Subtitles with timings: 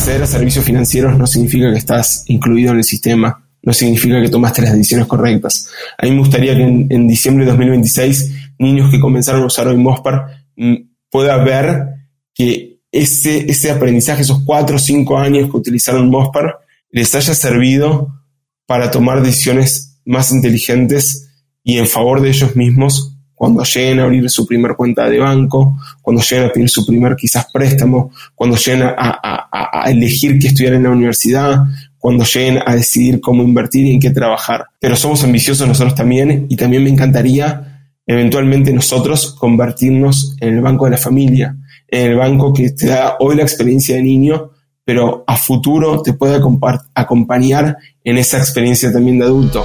[0.00, 4.30] acceder a servicios financieros no significa que estás incluido en el sistema, no significa que
[4.30, 5.68] tomaste las decisiones correctas.
[5.98, 9.76] A mí me gustaría que en, diciembre de 2026 niños que comenzaron a usar hoy
[9.76, 10.74] Mospar mm,
[11.10, 11.84] pueda ver
[12.32, 16.60] que ese, ese aprendizaje, esos cuatro o cinco años que utilizaron Mospar,
[16.90, 18.08] les haya servido
[18.64, 21.28] para tomar decisiones más inteligentes
[21.62, 23.09] y en favor de ellos mismos
[23.40, 27.16] cuando lleguen a abrir su primer cuenta de banco, cuando lleguen a pedir su primer
[27.16, 31.62] quizás préstamo, cuando lleguen a, elegir qué estudiar en la universidad,
[31.96, 34.66] cuando lleguen a decidir cómo invertir y en qué trabajar.
[34.78, 40.84] Pero somos ambiciosos nosotros también y también me encantaría eventualmente nosotros convertirnos en el banco
[40.84, 41.56] de la familia,
[41.88, 44.50] en el banco que te da hoy la experiencia de niño,
[44.84, 46.38] pero a futuro te puede
[46.94, 49.64] acompañar en esa experiencia también de adulto.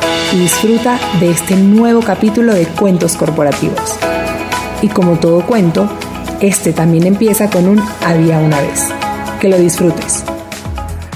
[0.31, 3.97] y disfruta de este nuevo capítulo de Cuentos Corporativos.
[4.81, 5.89] Y como todo cuento,
[6.39, 8.87] este también empieza con un había una vez.
[9.39, 10.23] Que lo disfrutes.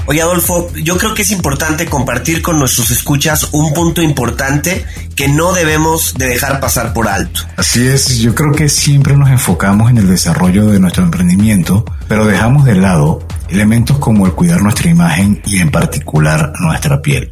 [0.07, 4.85] Oye Adolfo, yo creo que es importante compartir con nuestros escuchas un punto importante
[5.16, 7.41] que no debemos de dejar pasar por alto.
[7.57, 12.27] Así es, yo creo que siempre nos enfocamos en el desarrollo de nuestro emprendimiento, pero
[12.27, 17.31] dejamos de lado elementos como el cuidar nuestra imagen y en particular nuestra piel.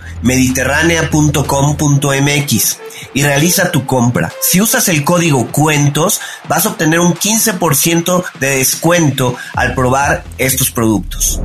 [0.21, 2.79] www.mediterránea.com.mx
[3.13, 4.31] y realiza tu compra.
[4.41, 10.71] Si usas el código cuentos, vas a obtener un 15% de descuento al probar estos
[10.71, 11.41] productos.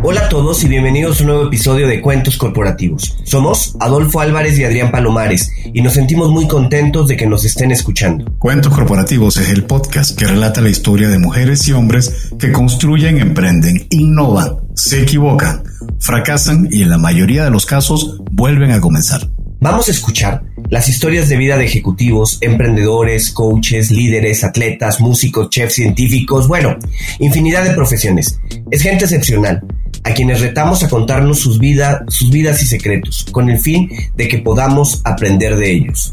[0.00, 3.16] Hola a todos y bienvenidos a un nuevo episodio de Cuentos Corporativos.
[3.24, 7.72] Somos Adolfo Álvarez y Adrián Palomares y nos sentimos muy contentos de que nos estén
[7.72, 8.24] escuchando.
[8.38, 13.18] Cuentos Corporativos es el podcast que relata la historia de mujeres y hombres que construyen,
[13.18, 15.64] emprenden, innovan, se equivocan,
[15.98, 19.28] fracasan y en la mayoría de los casos vuelven a comenzar.
[19.60, 25.74] Vamos a escuchar las historias de vida de ejecutivos, emprendedores, coaches, líderes, atletas, músicos, chefs,
[25.74, 26.76] científicos, bueno,
[27.18, 28.40] infinidad de profesiones.
[28.70, 29.62] Es gente excepcional,
[30.04, 31.58] a quienes retamos a contarnos sus,
[32.08, 36.10] sus vidas y secretos, con el fin de que podamos aprender de ellos.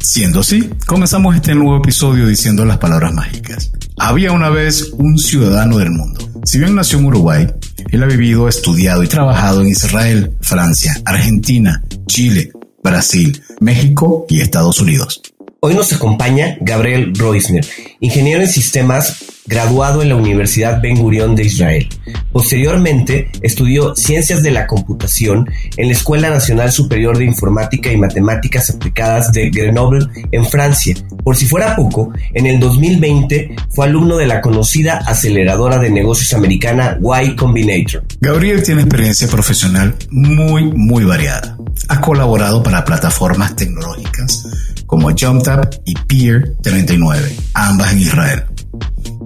[0.00, 3.72] Siendo así, comenzamos este nuevo episodio diciendo las palabras mágicas.
[3.98, 6.28] Había una vez un ciudadano del mundo.
[6.44, 7.46] Si bien nació en Uruguay,
[7.90, 12.52] él ha vivido, estudiado y trabajado en Israel, Francia, Argentina, Chile,
[12.82, 15.20] Brasil, México y Estados Unidos.
[15.60, 17.66] Hoy nos acompaña Gabriel Reusner,
[18.00, 21.88] ingeniero en sistemas graduado en la Universidad Ben Gurion de Israel.
[22.32, 28.70] Posteriormente, estudió Ciencias de la Computación en la Escuela Nacional Superior de Informática y Matemáticas
[28.70, 30.94] Aplicadas de Grenoble, en Francia.
[31.24, 36.34] Por si fuera poco, en el 2020 fue alumno de la conocida aceleradora de negocios
[36.34, 38.04] americana Y Combinator.
[38.20, 41.56] Gabriel tiene experiencia profesional muy, muy variada.
[41.88, 44.44] Ha colaborado para plataformas tecnológicas
[44.86, 48.44] como JumpTap y Peer 39, ambas en Israel.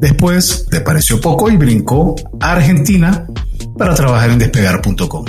[0.02, 3.24] Después le pareció poco y brincó a Argentina
[3.78, 5.24] para trabajar en despegar.com.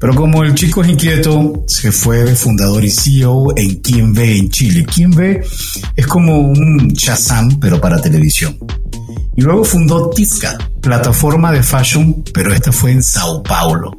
[0.00, 4.48] Pero como el chico es inquieto, se fue de fundador y CEO en Ve en
[4.48, 4.86] Chile.
[5.08, 5.44] Ve
[5.94, 8.58] es como un Shazam, pero para televisión.
[9.36, 13.92] Y luego fundó Tizca, plataforma de fashion, pero esta fue en Sao Paulo.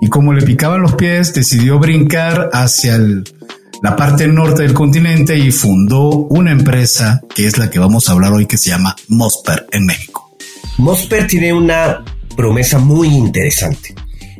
[0.00, 3.24] Y como le picaban los pies, decidió brincar hacia el
[3.82, 8.12] la parte norte del continente y fundó una empresa que es la que vamos a
[8.12, 10.36] hablar hoy que se llama Mosper en México.
[10.76, 12.04] Mosper tiene una
[12.36, 13.94] promesa muy interesante.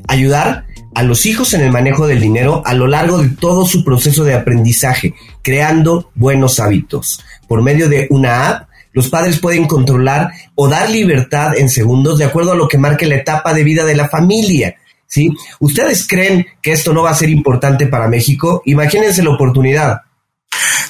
[0.08, 3.84] Ayudar a los hijos en el manejo del dinero a lo largo de todo su
[3.84, 7.20] proceso de aprendizaje, creando buenos hábitos.
[7.48, 12.25] Por medio de una app, los padres pueden controlar o dar libertad en segundos de
[12.25, 14.75] acuerdo a lo que marque la etapa de vida de la familia.
[15.10, 15.30] ¿Sí?
[15.58, 18.62] ¿Ustedes creen que esto no va a ser importante para México?
[18.64, 20.00] Imagínense la oportunidad.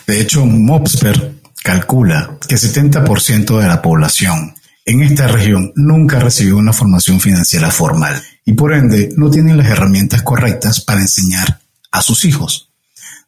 [0.07, 1.35] De hecho, Mobsper
[1.65, 8.23] calcula que 70% de la población en esta región nunca recibió una formación financiera formal
[8.45, 12.71] y por ende no tienen las herramientas correctas para enseñar a sus hijos.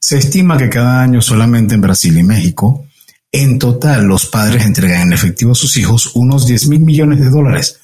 [0.00, 2.86] Se estima que cada año solamente en Brasil y México,
[3.30, 7.30] en total los padres entregan en efectivo a sus hijos unos 10 mil millones de
[7.30, 7.78] dólares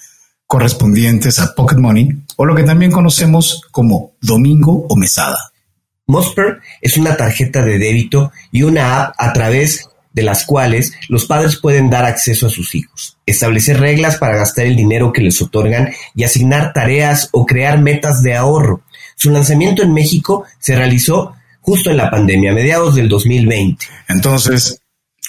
[0.49, 5.53] correspondientes a Pocket Money o lo que también conocemos como Domingo o Mesada.
[6.07, 11.27] Mosper es una tarjeta de débito y una app a través de las cuales los
[11.27, 15.41] padres pueden dar acceso a sus hijos, establecer reglas para gastar el dinero que les
[15.43, 18.81] otorgan y asignar tareas o crear metas de ahorro.
[19.17, 23.85] Su lanzamiento en México se realizó justo en la pandemia, a mediados del 2020.
[24.09, 24.81] Entonces,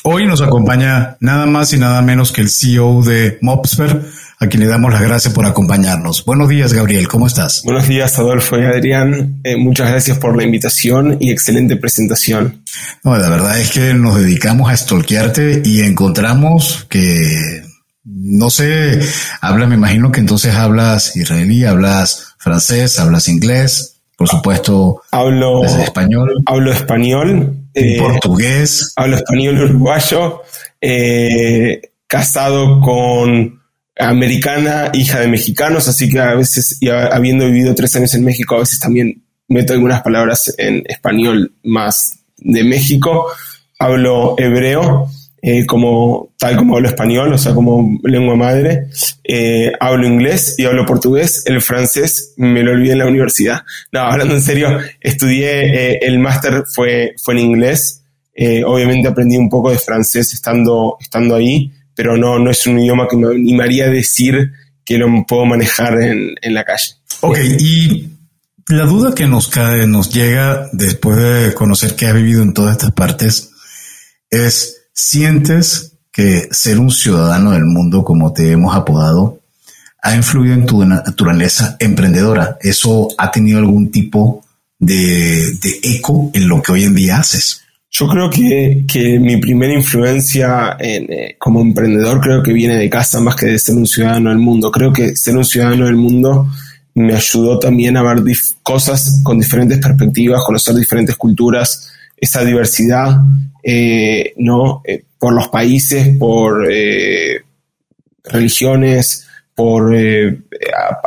[0.04, 4.06] hoy nos acompaña nada más y nada menos que el CEO de Mopsper,
[4.42, 6.24] a quien le damos las gracias por acompañarnos.
[6.24, 7.62] Buenos días, Gabriel, ¿cómo estás?
[7.66, 9.42] Buenos días, Adolfo y Adrián.
[9.44, 12.64] Eh, muchas gracias por la invitación y excelente presentación.
[13.04, 17.64] No, la verdad es que nos dedicamos a stalkearte y encontramos que,
[18.06, 19.02] no sé,
[19.42, 26.42] habla, me imagino que entonces hablas israelí, hablas francés, hablas inglés, por supuesto, hablo español.
[26.46, 27.58] Hablo español.
[27.74, 28.94] Eh, portugués.
[28.96, 30.44] Hablo español uruguayo.
[30.80, 33.59] Eh, casado con
[34.00, 38.56] americana, hija de mexicanos, así que a veces, y habiendo vivido tres años en México,
[38.56, 43.28] a veces también meto algunas palabras en español más de México.
[43.78, 45.10] Hablo hebreo,
[45.42, 48.88] eh, como, tal como hablo español, o sea, como lengua madre.
[49.24, 51.44] Eh, hablo inglés y hablo portugués.
[51.46, 53.62] El francés me lo olvidé en la universidad.
[53.92, 58.04] No, hablando en serio, estudié, eh, el máster fue, fue en inglés.
[58.66, 63.10] obviamente aprendí un poco de francés estando, estando ahí pero no, no es un idioma
[63.10, 64.54] que me animaría a decir
[64.86, 66.94] que lo puedo manejar en, la calle.
[67.20, 68.08] Ok, y
[68.70, 72.78] la duda que nos cae, nos llega después de conocer que has vivido en todas
[72.78, 73.50] estas partes
[74.30, 79.42] es, ¿sientes que ser un ciudadano del mundo, como te hemos apodado,
[80.02, 82.58] ha influido en tu naturaleza emprendedora?
[82.62, 84.46] ¿Eso ha tenido algún tipo
[84.78, 87.64] de, de eco en lo que hoy en día haces?
[87.92, 92.90] Yo creo que, que mi primera influencia en, eh, como emprendedor creo que viene de
[92.90, 94.72] casa más que de ser un ciudadano del mundo.
[94.72, 96.48] Creo que ser un ciudadano del mundo
[96.94, 98.24] me ayudó también a ver
[98.62, 103.22] cosas con diferentes perspectivas, conocer diferentes culturas, esa diversidad,
[103.64, 104.84] eh, ¿no?
[104.86, 106.66] Eh, por los países, por
[108.24, 109.94] religiones, por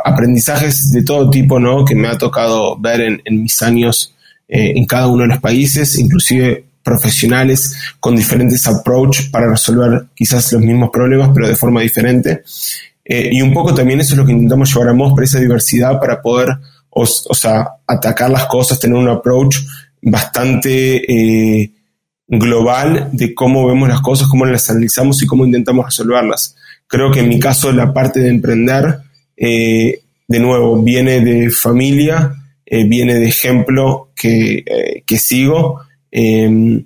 [0.03, 1.85] aprendizajes de todo tipo, ¿no?
[1.85, 4.13] Que me ha tocado ver en, en mis años
[4.47, 10.61] en cada uno de los países, inclusive profesionales con diferentes approach para resolver quizás los
[10.61, 12.43] mismos problemas, pero de forma diferente.
[13.05, 15.99] Eh, y un poco también eso es lo que intentamos llevar a Mosper, esa diversidad
[15.99, 16.49] para poder,
[16.89, 19.57] o, sea, atacar las cosas, tener un approach
[20.01, 21.71] bastante eh,
[22.27, 26.55] global de cómo vemos las cosas, cómo las analizamos y cómo intentamos resolverlas.
[26.87, 28.99] Creo que en mi caso la parte de emprender,
[29.37, 32.35] eh, de nuevo, viene de familia,
[32.65, 35.81] viene de ejemplo que, que sigo
[36.15, 36.85] Em,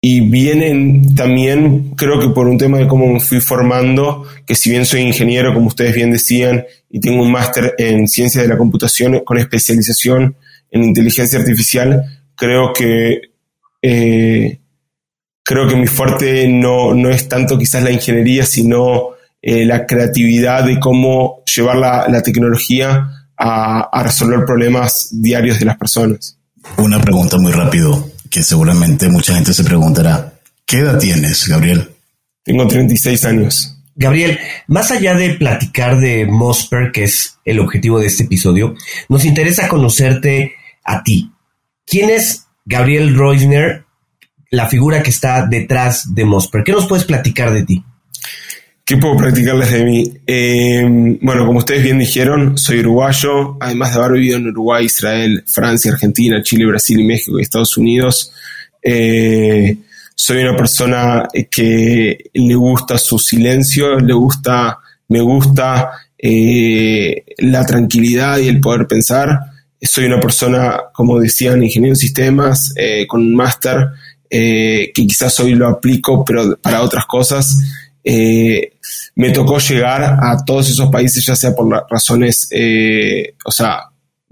[0.00, 4.70] y vienen también, creo que por un tema de cómo me fui formando, que si
[4.70, 8.56] bien soy ingeniero, como ustedes bien decían, y tengo un máster en ciencia de la
[8.56, 10.36] computación con especialización
[10.70, 12.04] en inteligencia artificial,
[12.36, 13.22] creo que
[13.82, 14.60] eh,
[15.42, 19.10] creo que mi fuerte no, no, es tanto quizás la ingeniería, sino
[19.42, 25.66] eh, la creatividad de cómo llevar la, la tecnología a, a resolver problemas diarios de
[25.66, 26.35] las personas.
[26.76, 30.34] Una pregunta muy rápido que seguramente mucha gente se preguntará.
[30.64, 31.90] ¿Qué edad tienes, Gabriel?
[32.42, 33.76] Tengo 36 años.
[33.94, 38.74] Gabriel, más allá de platicar de Mosper, que es el objetivo de este episodio,
[39.08, 40.54] nos interesa conocerte
[40.84, 41.32] a ti.
[41.86, 43.84] ¿Quién es Gabriel Reusner,
[44.50, 46.62] la figura que está detrás de Mosper?
[46.62, 47.84] ¿Qué nos puedes platicar de ti?
[48.86, 50.12] ¿Qué puedo practicarles de mí?
[50.24, 55.42] Eh, bueno, como ustedes bien dijeron, soy uruguayo, además de haber vivido en Uruguay, Israel,
[55.44, 58.30] Francia, Argentina, Chile, Brasil México y Estados Unidos.
[58.80, 59.76] Eh,
[60.14, 64.78] soy una persona que le gusta su silencio, le gusta,
[65.08, 69.36] me gusta eh, la tranquilidad y el poder pensar.
[69.82, 72.72] Soy una persona, como decían, ingeniero en sistemas,
[73.08, 73.88] con un máster,
[74.30, 77.58] que quizás hoy lo aplico, pero para otras cosas.
[78.08, 78.75] Eh,
[79.14, 83.84] me tocó llegar a todos esos países, ya sea por razones, eh, o sea,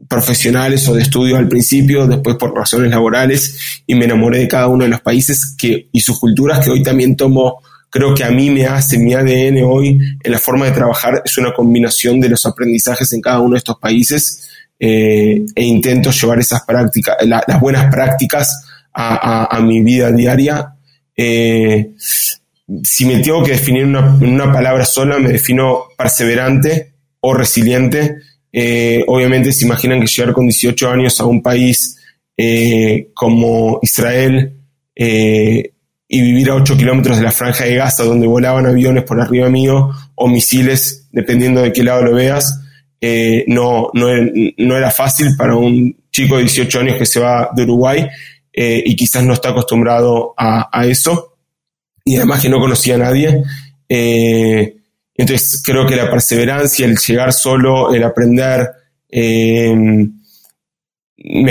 [0.08, 4.68] profesionales o de estudio al principio, después por razones laborales, y me enamoré de cada
[4.68, 8.30] uno de los países que, y sus culturas que hoy también tomo, creo que a
[8.30, 12.28] mí me hace mi ADN hoy en la forma de trabajar, es una combinación de
[12.28, 17.60] los aprendizajes en cada uno de estos países eh, e intento llevar esas prácticas, las
[17.60, 20.74] buenas prácticas a, mi vida diaria.
[21.16, 21.90] Eh,
[22.82, 28.16] si me tengo que definir una, una palabra sola, me defino perseverante o resiliente.
[28.52, 31.98] Eh, obviamente se imaginan que llegar con 18 años a un país
[33.14, 34.56] como Israel
[36.14, 39.48] y vivir a 8 kilómetros de la franja de Gaza, donde volaban aviones por arriba
[39.48, 42.60] mío o misiles, dependiendo de qué lado lo veas,
[43.00, 47.64] eh, no, no, era fácil para un chico de 18 años que se va de
[47.64, 48.08] Uruguay
[48.52, 51.33] eh, y quizás no está acostumbrado a, eso
[52.04, 53.42] y además que no conocía a nadie.
[53.88, 54.76] Eh,
[55.14, 58.68] entonces creo que la perseverancia, el llegar solo, el aprender,
[59.10, 60.12] me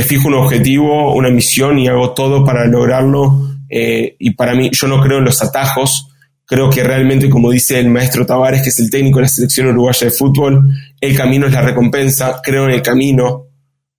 [0.04, 3.50] fijo un objetivo, una misión y hago todo para lograrlo.
[3.70, 6.14] y para mí, yo no creo en los atajos,
[6.46, 9.68] Creo que realmente, como dice el maestro Tavares, que es el técnico de la selección
[9.68, 12.42] uruguaya de fútbol, el camino es la recompensa.
[12.44, 13.48] Creo en el camino,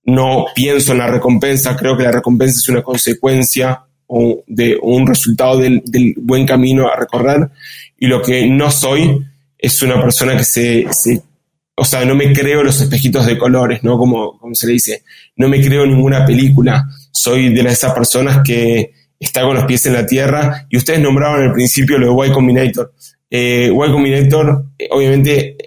[0.03, 1.75] no pienso en la recompensa.
[1.75, 5.81] Creo que la recompensa es una consecuencia o de un resultado del,
[6.17, 7.49] buen camino a recorrer.
[7.97, 9.25] Y lo que no soy
[9.57, 10.87] es una persona que se,
[11.75, 13.97] o sea, no me creo los espejitos de colores, ¿no?
[13.97, 15.03] Como, como se le dice,
[15.37, 16.85] no me creo ninguna película.
[17.11, 20.67] Soy de esas personas que está con los pies en la tierra.
[20.69, 22.93] Y ustedes nombraban al principio lo de Y Combinator.
[23.29, 25.57] Eh, Combinator, obviamente,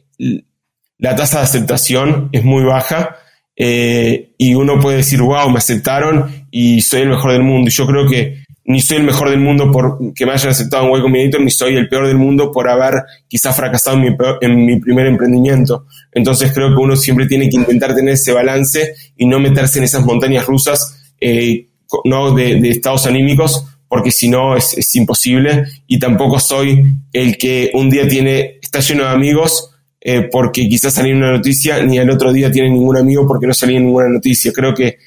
[0.98, 3.16] la tasa de aceptación es muy baja
[3.60, 7.68] eh, y uno puede decir, wow, me aceptaron y soy el mejor del mundo.
[7.68, 10.86] Y yo creo que ni soy el mejor del mundo por que me hayan aceptado
[10.86, 14.16] en Y Combinator, ni soy el peor del mundo por haber quizás fracasado en mi,
[14.42, 15.86] en mi primer emprendimiento.
[16.12, 19.84] Entonces creo que uno siempre tiene que intentar tener ese balance y no meterse en
[19.84, 21.68] esas montañas rusas eh,
[22.04, 25.64] no de, estados anímicos, porque si no es, imposible.
[25.86, 30.92] Y tampoco soy el que un día tiene, está lleno de amigos eh, porque quizás
[30.92, 34.52] salió una noticia, ni el otro día tiene ningún amigo porque no salió ninguna noticia.
[34.52, 34.98] Creo que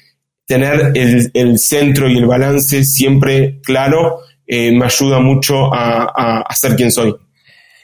[0.46, 6.76] tener el, centro y el balance siempre claro eh, me ayuda mucho a, a, ser
[6.76, 7.14] quien soy.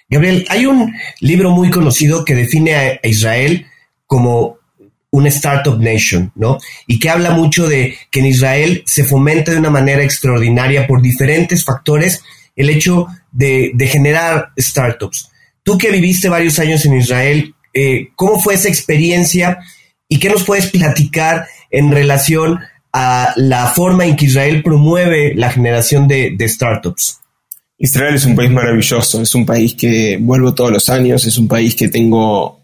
[0.09, 3.67] Gabriel, hay un libro muy conocido que define a Israel
[4.07, 4.59] como
[5.11, 6.59] una startup nation, ¿no?
[6.87, 11.01] Y que habla mucho de que en Israel se fomenta de una manera extraordinaria por
[11.01, 12.23] diferentes factores
[12.57, 15.31] el hecho de, generar startups.
[15.63, 19.59] Tú que viviste varios años en Israel, eh, ¿cómo fue esa experiencia
[20.09, 22.61] y qué nos puedes platicar en relación
[22.93, 27.21] a la forma en que Israel promueve la generación de, startups?
[27.79, 31.47] Israel es un país maravilloso, es un país que vuelvo todos los años, es un
[31.47, 32.61] país que tengo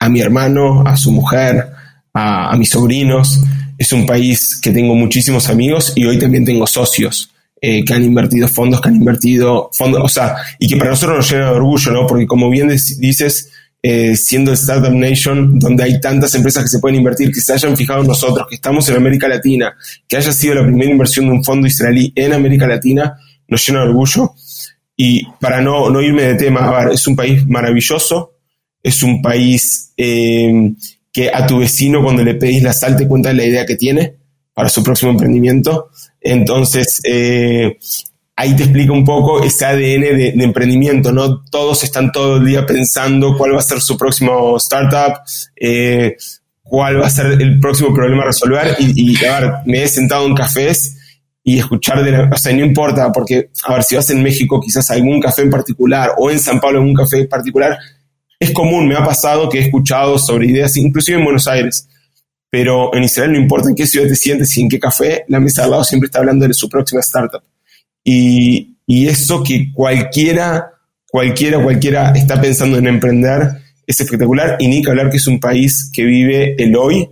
[0.00, 1.70] a mi hermano, a su mujer,
[2.12, 3.40] a, mis sobrinos.
[3.76, 8.02] Es un país que tengo muchísimos amigos y hoy también tengo socios eh, que han
[8.02, 11.56] invertido fondos, que han invertido fondos, o sea, y que para nosotros nos llena de
[11.56, 12.06] orgullo, ¿no?
[12.06, 13.52] Porque como bien dices,
[13.82, 17.76] eh, siendo Startup Nation, donde hay tantas empresas que se pueden invertir, que se hayan
[17.76, 21.32] fijado en nosotros, que estamos en América Latina, que haya sido la primera inversión de
[21.32, 23.16] un fondo israelí en América Latina,
[23.46, 24.34] nos llena de orgullo.
[24.96, 28.32] Y para no, no irme de tema, a es un país maravilloso,
[28.82, 30.72] es un país eh,
[31.12, 34.14] que a tu vecino cuando le pedís la sal te cuenta la idea que tiene
[34.54, 35.90] para su próximo emprendimiento.
[36.20, 37.78] Entonces, eh,
[38.38, 41.42] ahí te explica un poco ese ADN de, emprendimiento, ¿no?
[41.50, 45.18] Todos están todo el día pensando cuál va a ser su próximo startup,
[45.56, 46.16] eh,
[46.62, 48.76] cuál va a ser el próximo problema a resolver.
[48.78, 50.96] Y, a ver, me he sentado en cafés
[51.42, 54.60] y escuchar de la, o sea, no importa, porque, a ver, si vas en México,
[54.60, 57.76] quizás algún café en particular, o en San Pablo algún café en particular,
[58.38, 61.88] es común, me ha pasado que he escuchado sobre ideas, inclusive en Buenos Aires,
[62.48, 65.40] pero en Israel no importa en qué ciudad te sientes y en qué café, la
[65.40, 67.42] mesa al lado siempre está hablando de su próxima startup.
[68.04, 70.70] Y, eso que cualquiera,
[71.10, 73.50] cualquiera, cualquiera está pensando en emprender
[73.86, 74.56] es espectacular.
[74.58, 77.06] Y ni que hablar que es un país que vive el hoy,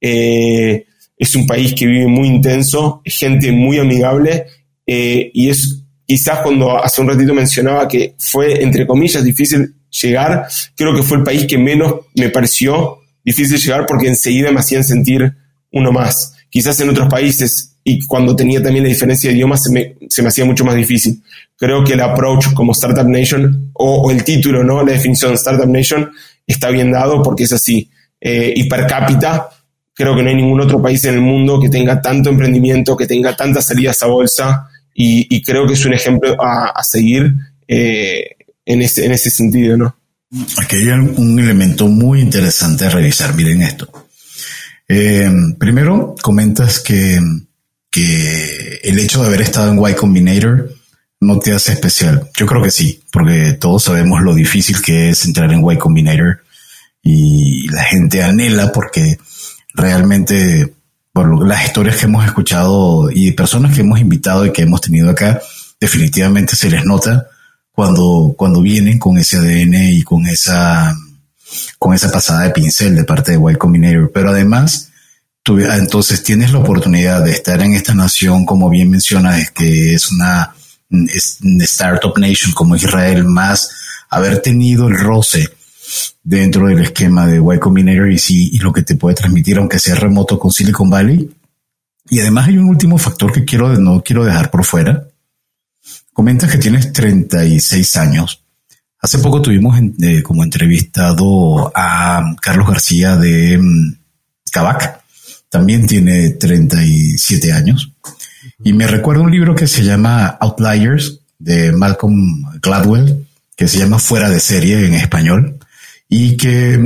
[0.00, 0.86] eh,
[1.18, 4.46] es un país que vive muy intenso, gente muy amigable.
[4.86, 10.46] Eh, y es quizás cuando hace un ratito mencionaba que fue, entre comillas, difícil llegar,
[10.74, 14.84] creo que fue el país que menos me pareció difícil llegar porque enseguida me hacían
[14.84, 15.34] sentir
[15.70, 16.34] uno más.
[16.48, 20.20] Quizás en otros países y cuando tenía también la diferencia de idiomas se me, se
[20.20, 21.22] me hacía mucho más difícil.
[21.56, 24.84] Creo que el approach como Startup Nation o, el título, ¿no?
[24.84, 26.10] La definición de Startup Nation
[26.46, 27.90] está bien dado porque es así.
[28.20, 29.48] Eh, y per cápita,
[29.94, 33.06] creo que no hay ningún otro país en el mundo que tenga tanto emprendimiento, que
[33.06, 37.32] tenga tantas salidas a bolsa y, creo que es un ejemplo a, seguir.
[37.66, 39.96] Eh, en ese, en ese sentido, ¿no?
[40.58, 43.34] Aquí hay un elemento muy interesante a revisar.
[43.34, 43.90] Miren esto.
[44.88, 47.20] Eh, primero, comentas que,
[47.90, 50.72] que el hecho de haber estado en Y Combinator
[51.20, 52.28] no te hace especial.
[52.36, 56.42] Yo creo que sí, porque todos sabemos lo difícil que es entrar en Y Combinator
[57.02, 59.18] y la gente anhela porque
[59.74, 60.74] realmente
[61.12, 65.10] por las historias que hemos escuchado y personas que hemos invitado y que hemos tenido
[65.10, 65.40] acá,
[65.80, 67.26] definitivamente se les nota
[67.72, 70.94] cuando, cuando vienen con ese ADN y con esa,
[71.78, 74.10] con esa pasada de pincel de parte de White Combinator.
[74.12, 74.90] Pero además,
[75.48, 80.12] tú, entonces tienes la oportunidad de estar en esta nación, como bien mencionas, que es
[80.12, 80.54] una,
[80.90, 83.70] es una startup nation como Israel, más
[84.10, 85.48] haber tenido el roce
[86.22, 89.78] dentro del esquema de Y Combinator y, sí, y lo que te puede transmitir, aunque
[89.78, 91.30] sea remoto con Silicon Valley.
[92.10, 95.08] Y además hay un último factor que quiero, no quiero dejar por fuera.
[96.12, 98.44] Comentas que tienes 36 años.
[99.00, 103.94] Hace poco tuvimos eh, como entrevistado a Carlos García de um,
[105.48, 107.92] También tiene 37 años.
[108.62, 113.26] Y me recuerda un libro que se llama Outliers de Malcolm Gladwell,
[113.56, 115.58] que se llama Fuera de serie en español
[116.08, 116.78] y que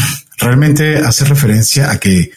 [0.38, 2.30] realmente hace referencia a que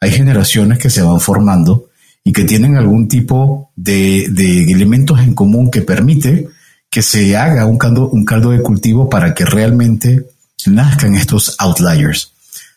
[0.00, 1.88] hay generaciones que se van formando
[2.24, 4.24] y que tienen algún tipo de,
[4.68, 6.48] elementos en común que permite
[6.90, 10.26] que se haga un caldo, un caldo de cultivo para que realmente
[10.66, 12.32] nazcan estos outliers.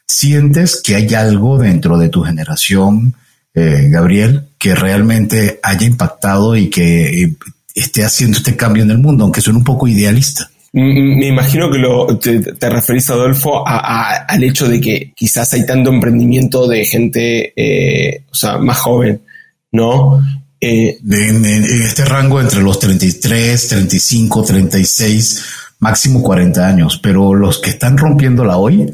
[0.07, 3.15] ¿Sientes que hay algo dentro de tu generación,
[3.53, 7.35] eh, Gabriel, que realmente haya impactado y que eh,
[7.73, 10.49] esté haciendo este cambio en el mundo, aunque suene un poco idealista?
[10.77, 16.67] Me imagino que lo, te, referís, Adolfo, al hecho de que quizás hay tanto emprendimiento
[16.67, 19.21] de gente eh, o sea, más joven,
[19.71, 20.21] ¿no?
[20.59, 25.45] Eh, en, este rango entre los 33, 35, 36,
[25.79, 28.93] máximo 40 años, pero los que están rompiéndola hoy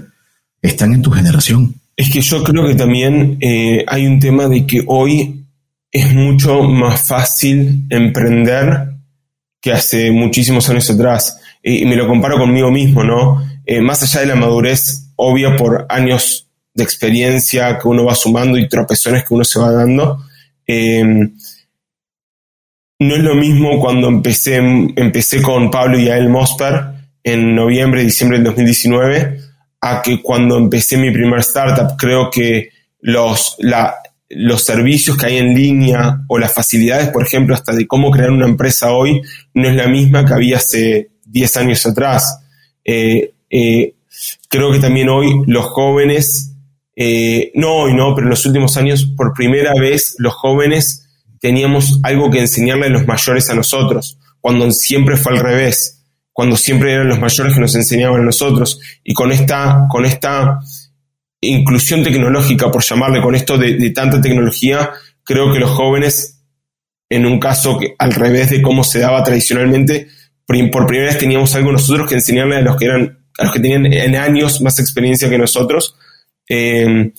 [0.61, 1.75] están en tu generación.
[1.95, 5.45] Es que yo creo que también eh, hay un tema de que hoy
[5.91, 8.87] es mucho más fácil emprender
[9.59, 13.45] que hace muchísimos años atrás y, me lo comparo conmigo mismo, ¿no?
[13.65, 18.57] Eh, más allá de la madurez obvia por años de experiencia que uno va sumando
[18.57, 20.23] y tropezones que uno se va dando,
[20.65, 21.03] eh,
[23.01, 26.83] no es lo mismo cuando empecé, empecé con Pablo y Ael Mosper
[27.23, 29.39] en noviembre, diciembre del 2019,
[29.81, 31.97] a que cuando empecé mi primer startup.
[31.97, 32.69] Creo que
[33.01, 33.95] los, la,
[34.29, 38.29] los servicios que hay en línea o las facilidades, por ejemplo, hasta de cómo crear
[38.29, 39.21] una empresa hoy,
[39.55, 42.39] no es la misma que había hace 10 años atrás.
[42.85, 43.95] Eh, eh,
[44.47, 46.53] creo que también hoy los jóvenes,
[46.95, 51.07] eh, no hoy no, pero en los últimos años, por primera vez los jóvenes
[51.39, 56.00] teníamos algo que enseñarle a los mayores a nosotros, cuando siempre fue al revés,
[56.41, 58.79] cuando siempre eran los mayores que nos enseñaban a nosotros.
[59.03, 60.59] Y con esta, con esta
[61.39, 64.89] inclusión tecnológica, por llamarle, con esto de, tanta tecnología,
[65.23, 66.41] creo que los jóvenes,
[67.11, 70.07] en un caso que, al revés de cómo se daba tradicionalmente,
[70.71, 73.59] por primera vez teníamos algo nosotros que enseñarle a los que eran, a los que
[73.59, 75.95] tenían en años más experiencia que nosotros.
[76.49, 77.11] Eh,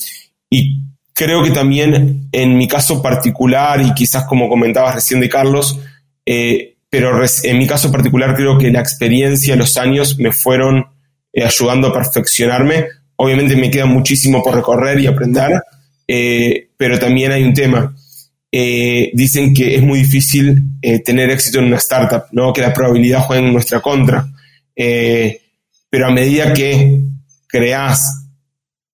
[0.50, 0.80] y
[1.14, 5.78] creo que también en mi caso particular, y quizás como comentabas recién de Carlos,
[6.26, 10.84] eh, pero en mi caso particular creo que la experiencia, los años me fueron
[11.32, 12.86] eh, ayudando a perfeccionarme.
[13.16, 15.62] Obviamente me queda muchísimo por recorrer y aprender,
[16.76, 17.94] pero también hay un tema
[18.54, 22.52] eh, dicen que es muy difícil eh, tener éxito en una startup, ¿no?
[22.52, 24.28] que la probabilidad juega en nuestra contra.
[24.76, 25.40] Eh,
[25.88, 27.00] pero a medida que
[27.46, 28.26] creás,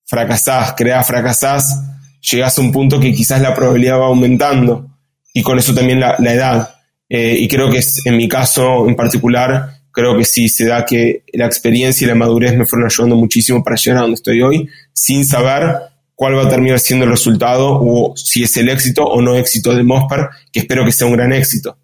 [0.07, 1.83] fracasás, creás, fracasás,
[2.21, 4.89] llegas a un punto que quizás la probabilidad va aumentando
[5.33, 6.77] y con eso también la edad.
[7.09, 11.25] Y creo que es, en mi caso en particular, creo que sí se da que
[11.33, 14.68] la experiencia y la madurez me fueron ayudando muchísimo para llegar a donde estoy hoy,
[14.92, 15.77] sin saber
[16.14, 19.75] cuál va a terminar siendo el resultado o si es el éxito o no éxito
[19.75, 21.79] de Mosper, que espero que sea un gran éxito.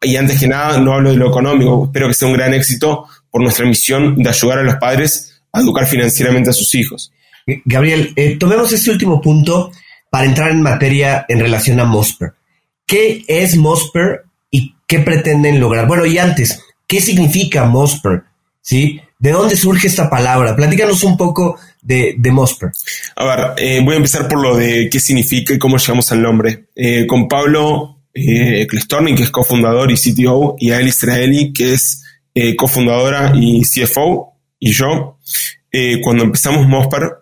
[0.00, 3.06] Y antes que nada, no hablo de lo económico, espero que sea un gran éxito
[3.30, 7.12] por nuestra misión de ayudar a los padres a educar financieramente a sus hijos.
[7.46, 9.70] Eh, Gabriel, eh, tomemos este último punto
[10.10, 12.32] para entrar en materia en relación a Mosper.
[12.86, 14.24] ¿Qué es Mosper
[14.92, 15.86] qué pretenden lograr?
[15.86, 18.24] Bueno, y antes, ¿qué significa Mosper?
[18.60, 19.00] ¿Sí?
[19.18, 20.54] ¿De dónde surge esta palabra?
[20.54, 22.72] Platícanos un poco de, de Mosper.
[23.16, 26.20] A ver, eh, voy a empezar por lo de qué significa y cómo llegamos al
[26.20, 26.66] nombre.
[26.76, 32.02] Eh, con Pablo eh, que es cofundador y CTO, y a Israeli, que es
[32.34, 35.16] eh, cofundadora y CFO, y yo,
[36.02, 37.12] cuando empezamos Mosper,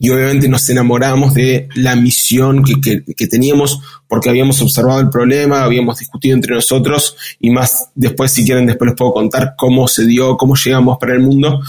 [0.00, 5.98] y obviamente nos enamoramos de la misión que, teníamos porque habíamos observado el problema, habíamos
[5.98, 10.36] discutido entre nosotros y más después, si quieren, después les puedo contar cómo se dio,
[10.36, 11.60] cómo llegamos para el mundo.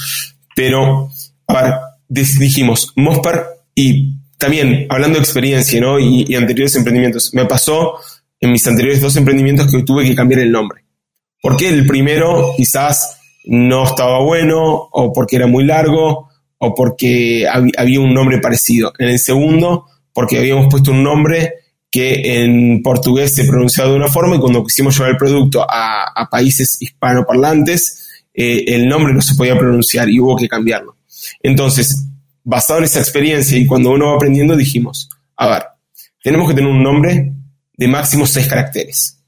[0.56, 1.10] Pero,
[1.48, 1.74] a ver,
[2.08, 6.00] dijimos, Mosper y también, hablando de experiencia ¿no?
[6.00, 7.96] y, y anteriores emprendimientos, me pasó
[8.40, 10.84] en mis anteriores dos emprendimientos que tuve que cambiar el nombre.
[11.42, 16.29] Porque el primero quizás no estaba bueno, o porque era muy largo,
[16.60, 18.94] o porque había un nombre parecido.
[19.00, 21.54] En el segundo, porque habíamos puesto un nombre
[21.90, 26.28] que en portugués se pronunciaba de una forma y cuando quisimos llevar el producto a,
[26.30, 30.98] países hispanoparlantes, eh, el nombre no se podía pronunciar y hubo que cambiarlo.
[31.42, 32.06] Entonces,
[32.44, 35.64] basado en esa experiencia y cuando uno va aprendiendo, dijimos, a ver,
[36.24, 37.34] tenemos que tener un nombre
[37.76, 39.20] de máximo seis caracteres.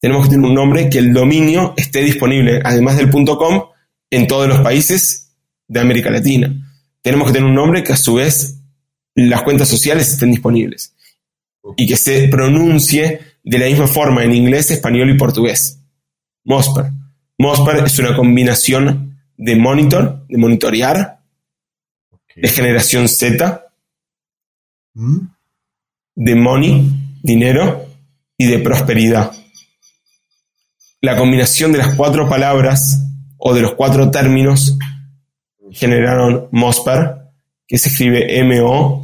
[0.00, 3.64] Tenemos que tener un nombre que el dominio esté disponible, además del .com,
[4.10, 5.32] en todos los países
[5.66, 6.65] de América Latina.
[7.06, 8.58] Tenemos que tener un nombre que a su vez
[9.14, 10.92] las cuentas sociales estén disponibles
[11.76, 15.78] y que se pronuncie de la misma forma en inglés, español y portugués.
[16.42, 16.86] Mosper.
[17.38, 21.20] Mosper es una combinación de monitor, de monitorear,
[22.34, 23.68] de generación Z,
[24.94, 25.18] ¿Mm?
[26.16, 26.90] de money,
[27.22, 27.86] dinero,
[28.36, 29.30] y de prosperidad.
[31.00, 33.00] La combinación de las cuatro palabras
[33.36, 34.76] o de los cuatro términos
[35.76, 37.16] generaron Mosper,
[37.66, 39.02] que se escribe M-O-Z-P-E-R.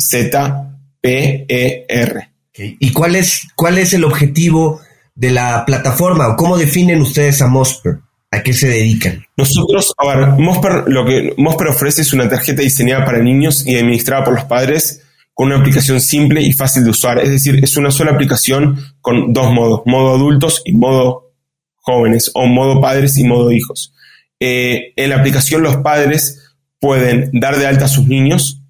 [2.54, 4.80] ¿Y cuál es, cuál es el objetivo
[5.14, 7.98] de la plataforma o cómo definen ustedes a Mosper?
[8.30, 9.26] ¿A qué se dedican?
[9.37, 13.76] Nosotros, a ver, Mosper, lo que Mosper ofrece es una tarjeta diseñada para niños y
[13.76, 15.02] administrada por los padres
[15.35, 17.18] con una aplicación simple y fácil de usar.
[17.18, 21.32] Es decir, es una sola aplicación con dos modos, modo adultos y modo
[21.74, 23.92] jóvenes, o modo padres y modo hijos.
[24.38, 26.41] Eh, en la aplicación los padres
[26.83, 28.61] pueden dar de alta a sus niños,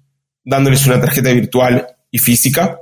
[0.43, 2.77] dándoles una tarjeta virtual y física,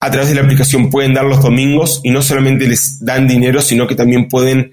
[0.00, 3.60] a través de la aplicación pueden dar los domingos y no solamente les dan dinero,
[3.60, 4.72] sino que también pueden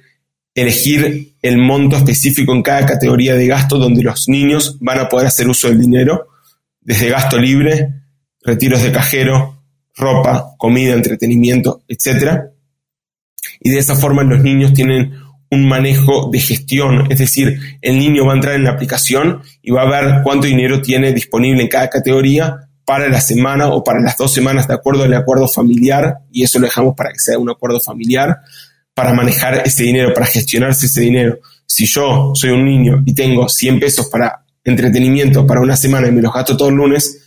[0.54, 5.28] elegir el monto específico en cada categoría de gasto donde los niños van a poder
[5.28, 6.30] hacer uso del dinero,
[6.80, 7.90] desde gasto libre,
[8.44, 9.62] retiros de cajero,
[9.94, 12.44] ropa, comida, entretenimiento, etc.
[13.60, 15.25] Y de esa forma los niños tienen
[15.56, 19.72] un manejo de gestión, es decir, el niño va a entrar en la aplicación y
[19.72, 24.00] va a ver cuánto dinero tiene disponible en cada categoría para la semana o para
[24.00, 27.40] las dos semanas de acuerdo al acuerdo familiar, y eso lo dejamos para que sea
[27.40, 28.38] un acuerdo familiar,
[28.94, 31.40] para manejar ese dinero, para gestionarse ese dinero.
[31.66, 36.12] Si yo soy un niño y tengo 100 pesos para entretenimiento para una semana y
[36.12, 37.22] me los gasto todo el lunes,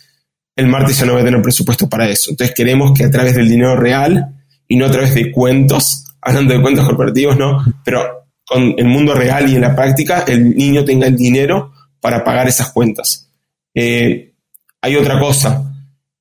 [0.57, 2.31] el martes ya no voy a tener presupuesto para eso.
[2.31, 4.35] Entonces queremos que a través del dinero real
[4.67, 9.15] y no a través de cuentos, hablando de cuentos corporativos, no, pero con el mundo
[9.15, 13.31] real y en la práctica, el niño tenga el dinero para pagar esas cuentas.
[13.75, 14.33] Eh,
[14.81, 15.71] hay otra cosa.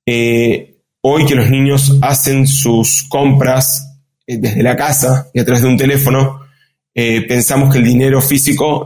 [0.06, 5.64] Eh, hoy que los niños hacen sus compras eh, desde la casa y a través
[5.64, 6.42] de un teléfono,
[7.28, 8.84] pensamos que el dinero físico,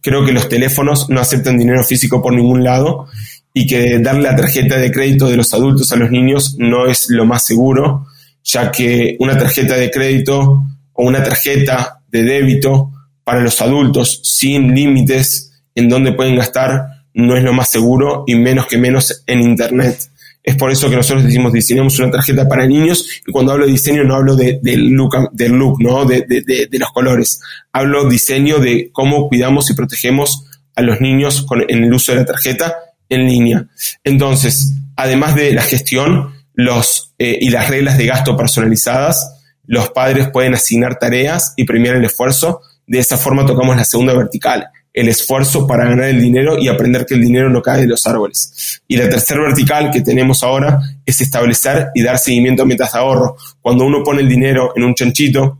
[0.00, 3.08] creo que los teléfonos no aceptan dinero físico por ningún lado
[3.52, 7.10] y que darle la tarjeta de crédito de los adultos a los niños no es
[7.10, 8.06] lo más seguro,
[8.44, 12.90] ya que una tarjeta de crédito o una tarjeta de débito
[13.24, 18.34] para los adultos sin límites en donde pueden gastar no es lo más seguro y
[18.34, 19.98] menos que menos en Internet.
[20.42, 23.72] Es por eso que nosotros decimos diseñamos una tarjeta para niños y cuando hablo de
[23.72, 26.04] diseño no hablo de, look, del look, ¿no?
[26.04, 27.40] De, de, los colores.
[27.72, 32.18] Hablo diseño de cómo cuidamos y protegemos a los niños con, en el uso de
[32.18, 32.74] la tarjeta
[33.08, 33.66] en línea.
[34.02, 40.28] Entonces, además de la gestión los, eh, y las reglas de gasto personalizadas, los padres
[40.30, 42.60] pueden asignar tareas y premiar el esfuerzo.
[42.86, 47.06] De esa forma tocamos la segunda vertical, el esfuerzo para ganar el dinero y aprender
[47.06, 48.82] que el dinero no cae de los árboles.
[48.86, 52.98] Y la tercera vertical que tenemos ahora es establecer y dar seguimiento a metas de
[52.98, 53.36] ahorro.
[53.60, 55.58] Cuando uno pone el dinero en un chanchito,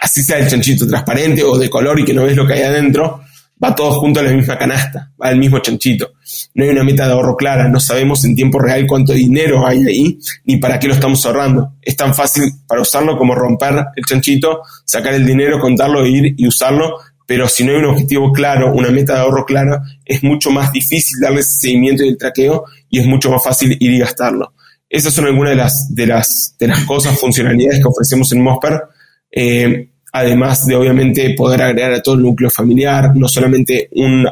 [0.00, 2.62] así sea el chanchito transparente o de color y que no ves lo que hay
[2.62, 3.23] adentro,
[3.64, 6.12] va todo junto a la misma canasta, va al mismo chanchito.
[6.54, 9.78] No hay una meta de ahorro clara, no sabemos en tiempo real cuánto dinero hay
[9.86, 11.72] ahí ni para qué lo estamos ahorrando.
[11.80, 16.46] Es tan fácil para usarlo como romper el chanchito, sacar el dinero, contarlo, ir y
[16.46, 20.50] usarlo pero si no hay un objetivo claro, una meta de ahorro clara, es mucho
[20.50, 24.52] más difícil darle seguimiento y el traqueo y es mucho más fácil ir y gastarlo.
[24.88, 28.82] Esas son algunas de las, de las, de las cosas, funcionalidades que ofrecemos en Mosper,
[29.30, 34.24] eh, además de obviamente poder agregar a todo el núcleo familiar, no solamente un,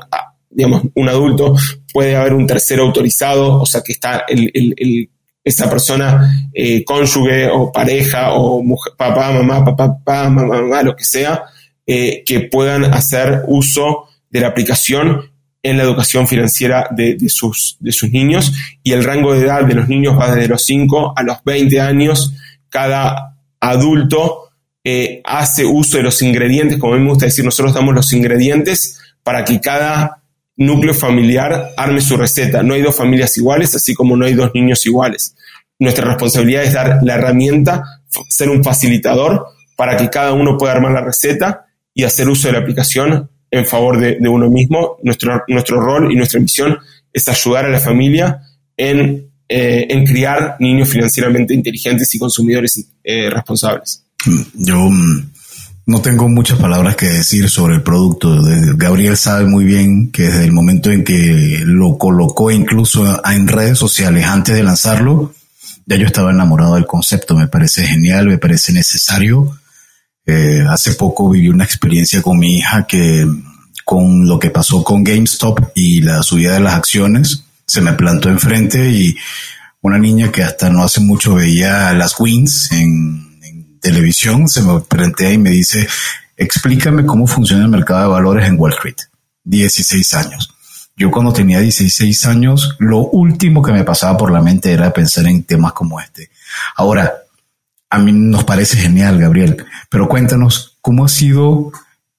[0.48, 1.56] digamos, un adulto,
[1.92, 5.10] puede haber un tercero autorizado, o sea que está el, el,
[5.42, 10.94] esa persona eh, cónyuge o pareja o mujer, papá, mamá, papá, papá, mamá, mamá, lo
[10.94, 11.42] que sea,
[11.84, 15.32] eh, que puedan hacer uso de la aplicación
[15.64, 18.52] en la educación financiera de, sus, de sus niños
[18.84, 21.80] y el rango de edad de los niños va desde los 5 a los 20
[21.80, 22.34] años.
[22.68, 24.41] Cada adulto
[24.84, 28.12] eh, hace uso de los ingredientes, como a mí me gusta decir, nosotros damos los
[28.12, 30.22] ingredientes para que cada
[30.56, 32.62] núcleo familiar arme su receta.
[32.62, 35.34] No hay dos familias iguales, así como no hay dos niños iguales.
[35.78, 37.82] Nuestra responsabilidad es dar la herramienta,
[38.28, 42.52] ser un facilitador para que cada uno pueda armar la receta y hacer uso de
[42.52, 44.96] la aplicación en favor de, uno mismo.
[45.02, 46.78] Nuestro, nuestro rol y nuestra misión
[47.12, 48.40] es ayudar a la familia
[48.76, 54.06] en, eh, en criar niños financieramente inteligentes y consumidores eh, responsables.
[54.54, 55.30] Yo mm,
[55.86, 58.40] no tengo muchas palabras que decir sobre el producto.
[58.76, 63.78] Gabriel sabe muy bien que desde el momento en que lo colocó incluso en redes
[63.78, 65.34] sociales antes de lanzarlo,
[65.86, 67.36] ya yo estaba enamorado del concepto.
[67.36, 69.58] Me parece genial, me parece necesario.
[70.24, 73.26] Eh, hace poco viví una experiencia con mi hija que
[73.84, 78.28] con lo que pasó con GameStop y la subida de las acciones, se me plantó
[78.28, 79.16] enfrente y
[79.80, 83.31] una niña que hasta no hace mucho veía las wins en
[83.82, 85.86] televisión se me plantea y me dice,
[86.36, 88.96] explícame cómo funciona el mercado de valores en Wall Street.
[89.44, 90.54] 16 años.
[90.96, 95.26] Yo cuando tenía 16 años, lo último que me pasaba por la mente era pensar
[95.26, 96.30] en temas como este.
[96.76, 97.12] Ahora,
[97.90, 101.72] a mí nos parece genial, Gabriel, pero cuéntanos cómo ha sido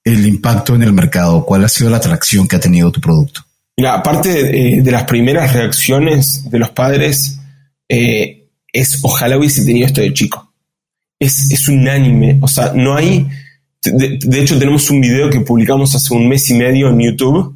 [0.04, 3.40] el impacto en el mercado, cuál ha sido la atracción que ha tenido tu producto.
[3.76, 7.38] Mira, aparte de, de las primeras reacciones de los padres,
[7.88, 10.43] eh, es ojalá hubiese tenido esto de chico
[11.18, 12.38] es, unánime.
[12.40, 13.26] O sea, no hay.
[13.82, 17.54] De, hecho, tenemos un video que publicamos hace un mes y medio en YouTube,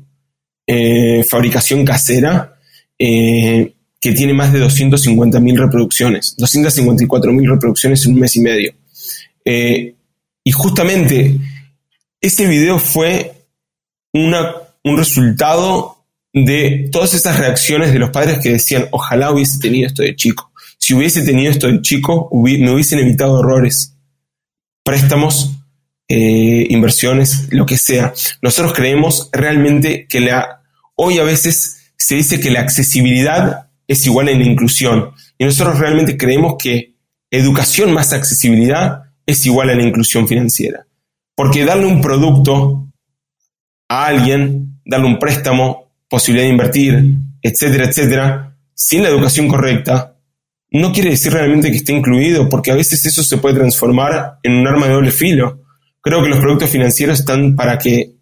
[0.67, 2.59] eh, fabricación casera,
[2.99, 8.75] eh, que tiene más de 250.000 reproducciones, 254.000 reproducciones en un mes y medio.
[9.45, 9.95] Eh,
[10.45, 11.39] y justamente
[12.21, 13.33] ese video fue
[14.13, 14.53] una,
[14.85, 20.03] un resultado de todas esas reacciones de los padres que decían, ojalá hubiese tenido esto
[20.03, 20.53] de chico.
[20.89, 23.95] Si hubiese tenido esto de chico, me hubiesen evitado errores,
[24.83, 25.59] préstamos,
[26.09, 28.15] eh, inversiones, lo que sea.
[28.41, 30.63] Nosotros creemos realmente que la,
[30.95, 35.11] hoy a veces se dice que la accesibilidad es igual en la inclusión.
[35.37, 36.95] Y nosotros realmente creemos que
[37.31, 40.87] educación más accesibilidad es igual a la inclusión financiera.
[41.37, 42.89] Porque darle un producto
[43.91, 50.15] a alguien, darle un préstamo, posibilidad de invertir, etcétera, etcétera, sin la educación correcta,
[50.71, 54.53] no quiere decir realmente que esté incluido, porque a veces eso se puede transformar en
[54.53, 55.63] un arma de doble filo.
[56.01, 58.15] Creo que los productos financieros están para que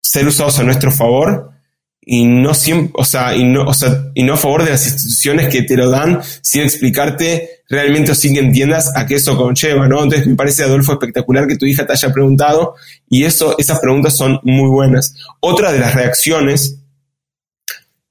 [0.00, 1.52] ser usados a nuestro favor
[2.00, 4.86] y no siempre, o sea, y no, o sea, y no a favor de las
[4.86, 9.36] instituciones que te lo dan sin explicarte realmente o sin que entiendas a qué eso
[9.36, 10.02] conlleva, ¿no?
[10.02, 12.74] Entonces me parece, Adolfo, espectacular que tu hija te haya preguntado
[13.10, 15.14] y eso, esas preguntas son muy buenas.
[15.40, 16.78] Otra de las reacciones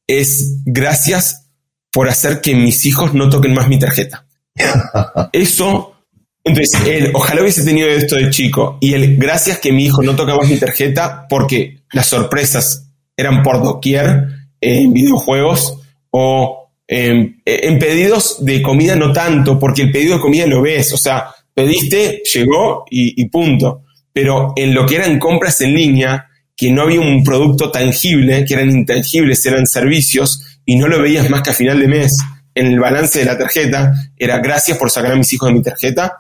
[0.05, 1.46] es gracias
[1.91, 4.25] por hacer que mis hijos no toquen más mi tarjeta.
[5.31, 5.95] Eso,
[6.43, 10.15] entonces, él, ojalá hubiese tenido esto de chico y él, gracias que mi hijo no
[10.15, 14.27] toca más mi tarjeta porque las sorpresas eran por doquier
[14.61, 15.79] en videojuegos
[16.11, 17.41] o en,
[17.79, 22.21] pedidos de comida no tanto, porque el pedido de comida lo ves, o sea, pediste,
[22.33, 23.83] llegó y, y punto.
[24.13, 28.53] Pero en lo que eran compras en línea, que no había un producto tangible, que
[28.53, 32.17] eran intangibles, eran servicios, y no lo veías más que a final de mes
[32.53, 35.61] en el balance de la tarjeta, era gracias por sacar a mis hijos de mi
[35.61, 36.17] tarjeta.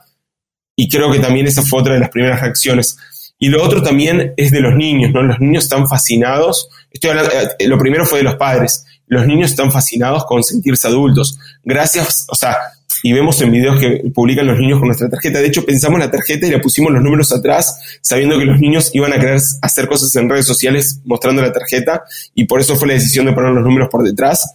[0.73, 2.97] Y creo que también esa fue otra de las primeras reacciones.
[3.37, 5.21] Y lo otro también es de los niños, ¿no?
[5.21, 6.69] Los niños están fascinados.
[6.89, 8.85] Estoy hablando, eh, lo primero fue de los padres.
[9.07, 11.39] Los niños están fascinados con sentirse adultos.
[11.63, 12.57] Gracias, o sea,
[13.03, 15.39] y vemos en videos que publican los niños con nuestra tarjeta.
[15.39, 18.89] De hecho, pensamos la tarjeta y le pusimos los números atrás, sabiendo que los niños
[18.93, 22.87] iban a querer hacer cosas en redes sociales mostrando la tarjeta, y por eso fue
[22.87, 24.45] la decisión de poner los números por detrás.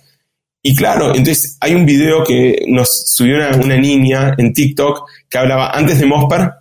[0.62, 5.70] Y claro, entonces hay un video que nos subió una, niña en TikTok que hablaba
[5.70, 6.52] antes de Mosper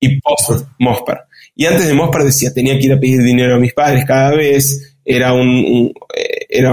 [0.00, 1.18] y post Mosper.
[1.54, 4.34] Y antes de Mosper decía, tenía que ir a pedir dinero a mis padres cada
[4.34, 6.72] vez, era un, eh, era,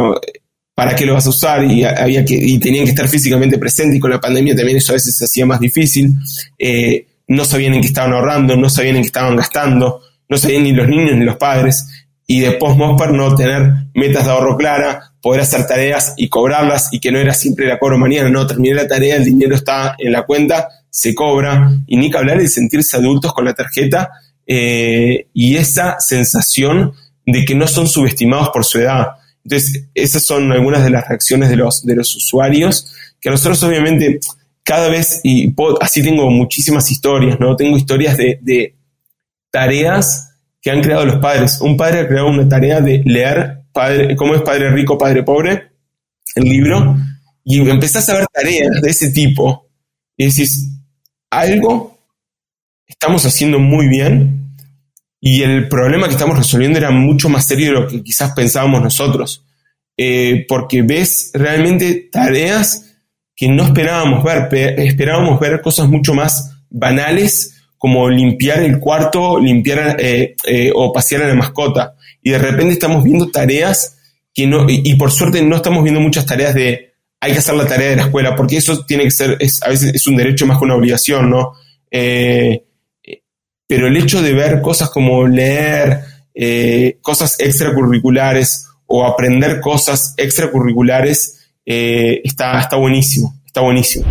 [0.80, 3.98] para qué lo vas a usar y, había que, y tenían que estar físicamente presentes
[3.98, 6.14] y con la pandemia también eso a veces se hacía más difícil.
[6.58, 10.64] Eh, no sabían en qué estaban ahorrando, no sabían en qué estaban gastando, no sabían
[10.64, 11.86] ni los niños ni los padres.
[12.26, 17.00] Y de post-Mosper no tener metas de ahorro clara, poder hacer tareas y cobrarlas y
[17.00, 20.14] que no era siempre la cobro mañana, no, terminé la tarea, el dinero está en
[20.14, 24.12] la cuenta, se cobra y ni que hablar de sentirse adultos con la tarjeta
[24.48, 26.94] eh, y esa sensación
[27.26, 29.08] de que no son subestimados por su edad
[29.44, 34.20] entonces, esas son algunas de las reacciones de los, de los usuarios, que nosotros obviamente
[34.64, 37.56] cada vez, y así tengo muchísimas historias, ¿no?
[37.56, 38.76] Tengo historias de,
[39.52, 41.60] tareas que han creado los padres.
[41.62, 45.70] Un padre ha creado una tarea de leer padre, cómo es padre rico, padre pobre,
[46.36, 46.98] el libro,
[47.44, 49.68] y empezás a ver tareas de ese tipo,
[50.16, 50.70] y decís,
[51.32, 51.98] algo
[52.86, 54.39] estamos haciendo muy bien,
[55.22, 58.82] Y el problema que estamos resolviendo era mucho más serio de lo que quizás pensábamos
[58.82, 59.46] nosotros.
[59.98, 62.96] Eh, porque ves realmente tareas
[63.36, 64.80] que no esperábamos ver.
[64.80, 71.24] Esperábamos ver cosas mucho más banales como limpiar el cuarto, limpiar eh, eh, o pasear
[71.24, 71.96] a la mascota.
[72.22, 73.98] Y de repente estamos viendo tareas
[74.34, 77.66] que no, y, por suerte no estamos viendo muchas tareas de hay que hacer la
[77.66, 80.46] tarea de la escuela, porque eso tiene que ser, es, a veces es un derecho
[80.46, 81.54] más que una obligación, ¿no?
[81.92, 82.64] Eh,
[83.70, 86.02] pero el hecho de ver cosas como leer,
[87.04, 94.08] cosas extracurriculares o aprender cosas extracurriculares está, está buenísimo, está buenísimo.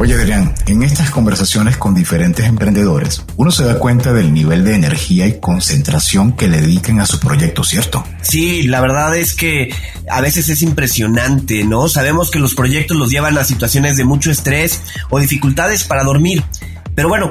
[0.00, 4.74] Oye Adrián, en estas conversaciones con diferentes emprendedores, uno se da cuenta del nivel de
[4.74, 8.04] energía y concentración que le dedican a su proyecto, ¿cierto?
[8.22, 9.70] Sí, la verdad es que
[10.08, 11.88] a veces es impresionante, ¿no?
[11.88, 16.42] Sabemos que los proyectos los llevan a situaciones de mucho estrés o dificultades para dormir.
[16.94, 17.30] Pero bueno,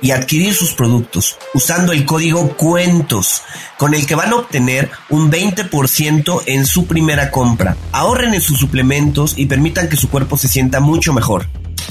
[0.00, 3.42] y adquirir sus productos usando el código cuentos
[3.76, 7.76] con el que van a obtener un 20% en su primera compra.
[7.92, 11.46] Ahorren en sus suplementos y permitan que su cuerpo se sienta mucho mejor.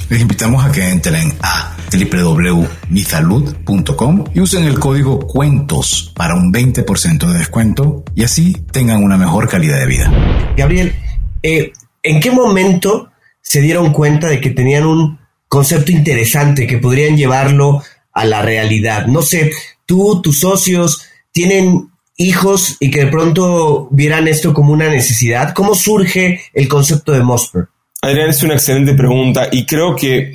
[0.09, 7.27] Les invitamos a que entren a www.misalud.com y usen el código cuentos para un 20%
[7.27, 10.09] de descuento y así tengan una mejor calidad de vida.
[10.55, 10.95] Gabriel,
[11.43, 13.09] eh, ¿en qué momento
[13.41, 17.81] se dieron cuenta de que tenían un concepto interesante que podrían llevarlo
[18.17, 19.05] a la realidad.
[19.05, 19.51] No sé,
[19.85, 25.53] tú, tus socios tienen hijos y que de pronto vieran esto como una necesidad.
[25.53, 27.67] ¿Cómo surge el concepto de Mosper?
[28.01, 30.33] Adrián, es una excelente pregunta y creo que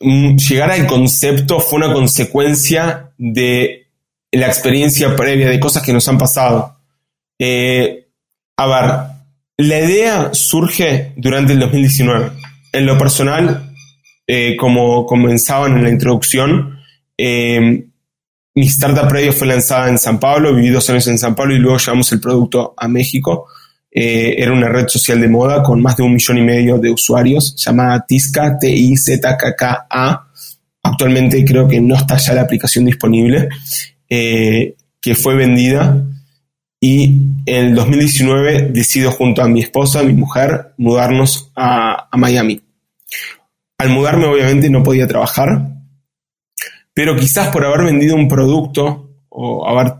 [0.00, 3.86] mm, llegar al concepto fue una consecuencia de
[4.32, 6.76] la experiencia previa, de cosas que nos han pasado.
[7.38, 8.08] Eh,
[8.56, 12.32] a ver, la idea surge durante el 2019.
[12.72, 13.72] En lo personal,
[14.26, 16.81] eh, como comenzaban en la introducción,
[17.16, 17.86] eh,
[18.54, 21.58] mi startup previo fue lanzada en San Pablo, viví dos años en San Pablo y
[21.58, 23.46] luego llevamos el producto a México.
[23.90, 26.90] Eh, era una red social de moda con más de un millón y medio de
[26.90, 30.28] usuarios, llamada Tizka, T-I-Z-K-K-A.
[30.82, 33.48] Actualmente creo que no está ya la aplicación disponible,
[34.08, 36.04] eh, que fue vendida.
[36.78, 37.04] Y
[37.46, 42.60] en el 2019 decido junto a mi esposa, mi mujer, mudarnos a Miami.
[43.78, 45.71] Al mudarme obviamente no podía trabajar,
[46.94, 49.94] pero quizás por haber vendido un producto o haber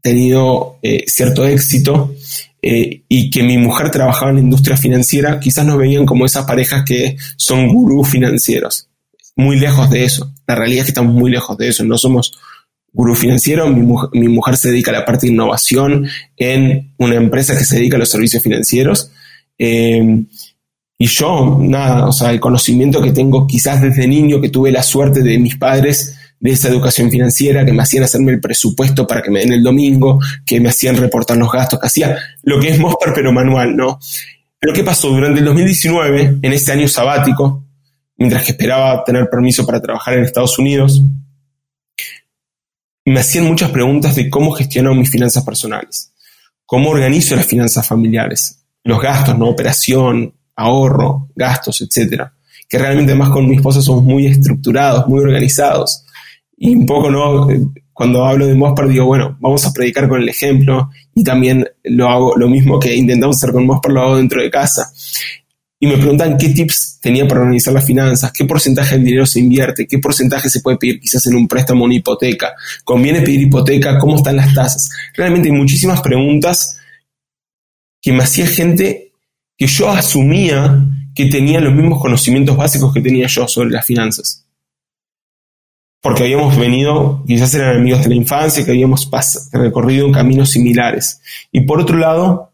[0.00, 2.14] tenido eh, cierto éxito
[2.60, 6.44] eh, y que mi mujer trabajaba en la industria financiera, quizás nos veían como esas
[6.44, 8.88] parejas que son gurús financieros.
[9.36, 10.32] Muy lejos de eso.
[10.46, 11.84] La realidad es que estamos muy lejos de eso.
[11.84, 12.38] No somos
[12.92, 13.66] gurú financiero.
[13.68, 17.76] Mi, mi mujer se dedica a la parte de innovación en una empresa que se
[17.76, 19.10] dedica a los servicios financieros.
[19.58, 20.24] Eh,
[20.98, 24.84] y yo, nada, o sea, el conocimiento que tengo quizás desde niño, que tuve la
[24.84, 29.22] suerte de mis padres de esa educación financiera, que me hacían hacerme el presupuesto para
[29.22, 32.70] que me den el domingo, que me hacían reportar los gastos, que hacía lo que
[32.70, 34.00] es Mosper pero manual, ¿no?
[34.58, 35.08] Pero ¿qué pasó?
[35.10, 37.64] Durante el 2019, en ese año sabático,
[38.16, 41.00] mientras que esperaba tener permiso para trabajar en Estados Unidos,
[43.04, 46.12] me hacían muchas preguntas de cómo gestiono mis finanzas personales,
[46.66, 49.48] cómo organizo las finanzas familiares, los gastos, ¿no?
[49.48, 52.34] Operación, ahorro, gastos, etcétera.
[52.68, 56.01] Que realmente más con mi esposa somos muy estructurados, muy organizados.
[56.64, 57.48] Y un poco, ¿no?
[57.92, 62.08] Cuando hablo de Mosper, digo, bueno, vamos a predicar con el ejemplo y también lo
[62.08, 64.92] hago, lo mismo que intentamos hacer con Mosper, lo hago dentro de casa.
[65.80, 69.40] Y me preguntan qué tips tenía para organizar las finanzas, qué porcentaje del dinero se
[69.40, 72.52] invierte, qué porcentaje se puede pedir quizás en un préstamo o una hipoteca,
[72.84, 74.88] conviene pedir hipoteca, cómo están las tasas.
[75.16, 76.78] Realmente hay muchísimas preguntas
[78.00, 79.10] que me hacía gente
[79.58, 80.78] que yo asumía
[81.12, 84.46] que tenía los mismos conocimientos básicos que tenía yo sobre las finanzas
[86.02, 89.08] porque habíamos venido, quizás eran amigos de la infancia, que habíamos
[89.52, 91.20] recorrido caminos similares.
[91.52, 92.52] Y por otro lado,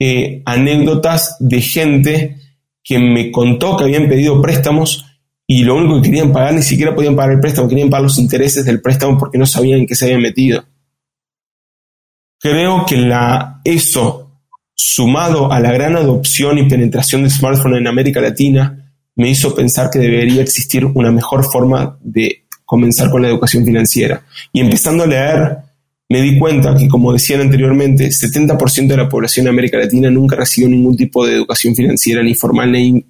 [0.00, 2.36] eh, anécdotas de gente
[2.82, 5.06] que me contó que habían pedido préstamos
[5.46, 8.18] y lo único que querían pagar ni siquiera podían pagar el préstamo, querían pagar los
[8.18, 10.64] intereses del préstamo porque no sabían en qué se habían metido.
[12.40, 13.08] Creo que
[13.64, 14.32] eso,
[14.74, 19.90] sumado a la gran adopción y penetración de smartphone en América Latina, me hizo pensar
[19.90, 24.22] que debería existir una mejor forma de comenzar con la educación financiera.
[24.52, 25.58] Y empezando a leer,
[26.08, 30.36] me di cuenta que, como decían anteriormente, 70% de la población de América Latina nunca
[30.36, 33.04] recibió ningún tipo de educación financiera, ni formal ni,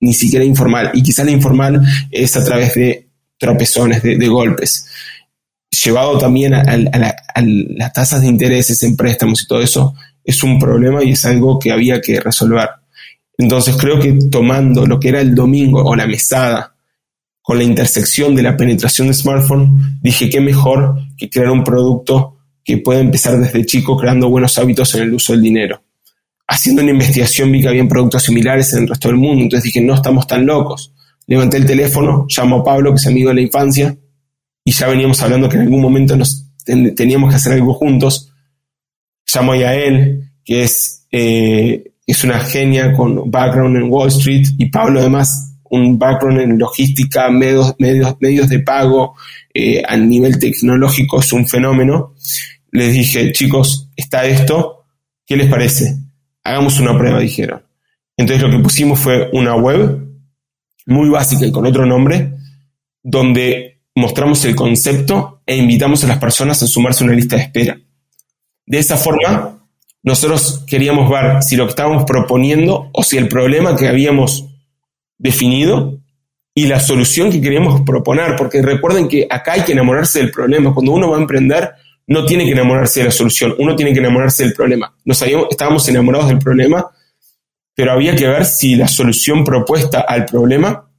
[0.00, 0.90] ni siquiera informal.
[0.94, 4.86] Y quizá la informal es a través de tropezones, de, golpes.
[5.84, 9.94] Llevado también a, las tasas de intereses en préstamos y todo eso,
[10.24, 12.68] es un problema y es algo que había que resolver.
[13.38, 16.74] Entonces creo que tomando lo que era el domingo o la mesada
[17.50, 22.36] con la intersección de la penetración de smartphone, dije que mejor que crear un producto
[22.62, 25.82] que pueda empezar desde chico creando buenos hábitos en el uso del dinero
[26.50, 29.80] haciendo una investigación vi que habían productos similares en el resto del mundo, entonces dije,
[29.80, 30.92] no estamos tan locos.
[31.28, 33.96] Levanté el teléfono, llamo a Pablo, que es amigo de la infancia,
[34.64, 38.32] y ya veníamos hablando que en algún momento nos teníamos que hacer algo juntos.
[39.32, 44.66] Llamo a él, que es, eh, es una genia con background en Wall Street, y
[44.66, 49.16] Pablo además un background en logística, medios, medios, medios de pago,
[49.52, 52.14] eh, a nivel tecnológico es un fenómeno.
[52.70, 54.84] Les dije, chicos, está esto,
[55.26, 55.96] ¿qué les parece?
[56.44, 57.62] hagamos una prueba, dijeron.
[58.16, 59.98] Entonces lo que pusimos fue una web
[60.86, 62.32] muy básica y con otro nombre,
[63.02, 67.42] donde mostramos el concepto e invitamos a las personas a sumarse a una lista de
[67.42, 67.80] espera.
[68.66, 69.58] De esa forma,
[70.02, 74.46] nosotros queríamos ver si lo que estábamos proponiendo o si el problema que habíamos
[75.20, 76.00] definido
[76.54, 80.74] y la solución que queríamos proponer, porque recuerden que acá hay que enamorarse del problema.
[80.74, 81.70] Cuando uno va a emprender,
[82.06, 84.92] no tiene que enamorarse de la solución, uno tiene que enamorarse del problema.
[85.04, 86.90] Nos estábamos enamorados del problema,
[87.74, 90.90] pero había que ver si la solución propuesta al problema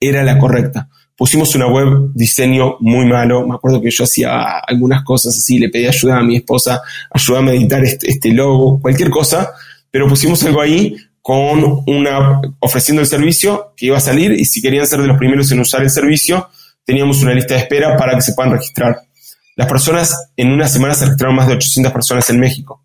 [0.00, 0.88] era la correcta.
[1.14, 5.68] Pusimos una web diseño muy malo, me acuerdo que yo hacía algunas cosas así, le
[5.68, 9.52] pedí ayuda a mi esposa, ayúdame a editar este, este logo, cualquier cosa,
[9.90, 14.60] pero pusimos algo ahí con una, ofreciendo el servicio que iba a salir y si
[14.60, 16.48] querían ser de los primeros en usar el servicio,
[16.84, 19.02] teníamos una lista de espera para que se puedan registrar.
[19.54, 22.82] Las personas en una semana se registraron más de 800 personas en México.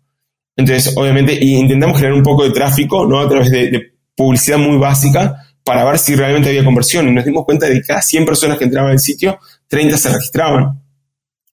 [0.56, 3.20] Entonces, obviamente, intentamos generar un poco de tráfico, ¿no?
[3.20, 7.06] A través de, publicidad muy básica para ver si realmente había conversión.
[7.06, 10.08] Y nos dimos cuenta de que cada 100 personas que entraban al sitio, 30 se
[10.12, 10.82] registraban,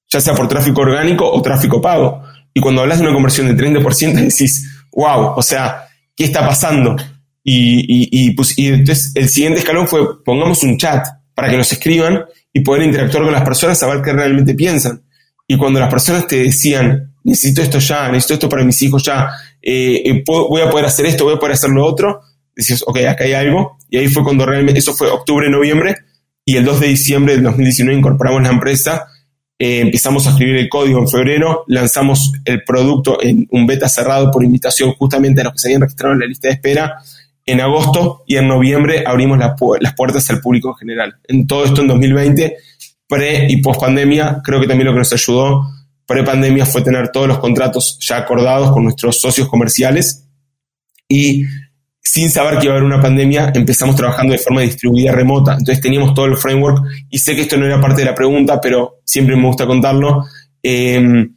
[0.10, 2.24] ya sea por tráfico orgánico o tráfico pago.
[2.52, 5.86] Y cuando hablas de una conversión de 30%, decís, wow, o sea,
[6.16, 6.96] ¿qué está pasando?
[7.44, 11.06] Y, pues, y entonces el siguiente escalón fue, pongamos un chat
[11.36, 15.04] para que nos escriban y poder interactuar con las personas, saber qué realmente piensan.
[15.48, 19.30] Y cuando las personas te decían, necesito esto ya, necesito esto para mis hijos ya,
[19.62, 22.22] eh, eh, voy a poder hacer esto, voy a poder hacer lo otro,
[22.56, 23.78] decías, ok, acá hay algo.
[23.90, 25.98] Y ahí fue cuando realmente, eso fue octubre, noviembre,
[26.44, 29.08] y el 2 de diciembre del 2019 incorporamos la empresa,
[29.58, 34.30] eh, empezamos a escribir el código en febrero, lanzamos el producto en un beta cerrado
[34.32, 36.98] por invitación justamente a los que se habían registrado en la lista de espera
[37.46, 41.16] en agosto y en noviembre abrimos las puertas al público en general.
[41.28, 42.58] En todo esto en 2020
[43.08, 45.70] pre y post pandemia, creo que también lo que nos ayudó
[46.06, 50.28] pre pandemia fue tener todos los contratos ya acordados con nuestros socios comerciales
[51.08, 51.44] y
[52.06, 55.54] sin saber que iba a haber una pandemia, empezamos trabajando de forma distribuida remota.
[55.54, 58.62] Entonces teníamos todo el framework y sé que esto no era parte de la pregunta,
[58.62, 60.24] pero siempre me gusta contarlo.
[60.62, 61.36] Em,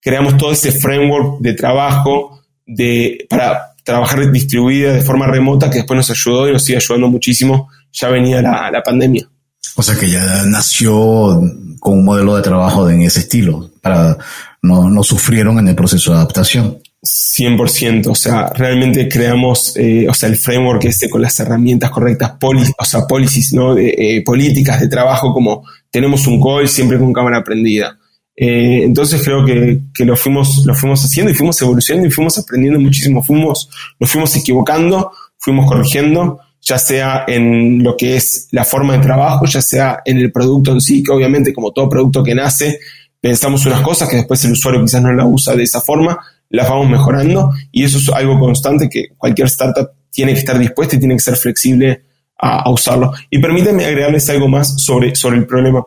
[0.00, 5.96] creamos todo ese framework de trabajo de, para trabajar distribuida de forma remota que después
[5.96, 7.68] nos ayudó y nos sigue ayudando muchísimo.
[7.92, 9.28] Ya venía la, pandemia.
[9.74, 11.40] O sea que ya nació
[11.80, 14.16] con un modelo de trabajo en ese estilo, para
[14.62, 16.78] no, no sufrieron en el proceso de adaptación.
[17.04, 22.34] 100%, o sea, realmente creamos, eh, o sea, el framework ese con las herramientas correctas,
[22.40, 23.74] o sea, policies, ¿no?
[23.74, 27.98] De, eh, políticas de trabajo, como tenemos un call siempre con cámara prendida.
[28.36, 32.36] Eh, entonces creo que, que, lo, fuimos, lo fuimos haciendo y fuimos evolucionando y fuimos
[32.38, 33.68] aprendiendo muchísimo, fuimos,
[34.00, 39.44] nos fuimos equivocando, fuimos corrigiendo ya sea en lo que es la forma de trabajo,
[39.44, 42.78] ya sea en el producto en sí, que obviamente como todo producto que nace,
[43.20, 46.18] pensamos unas cosas que después el usuario quizás no la usa de esa forma,
[46.54, 50.94] las vamos mejorando y eso es algo constante que cualquier startup tiene que estar dispuesta
[50.94, 52.04] y tiene que ser flexible
[52.38, 53.12] a, usarlo.
[53.28, 55.84] Y permítanme agregarles algo más sobre, sobre el problema.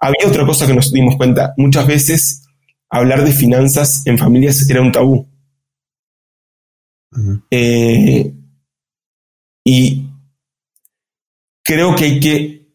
[0.00, 1.54] Había otra cosa que nos dimos cuenta.
[1.56, 2.42] Muchas veces
[2.90, 5.28] hablar de finanzas en familias era un tabú.
[7.50, 8.32] Eh,
[9.64, 10.06] y
[11.62, 12.66] creo que hay que,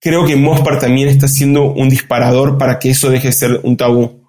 [0.00, 3.76] creo que Mospar también está siendo un disparador para que eso deje de ser un
[3.76, 4.20] tabú.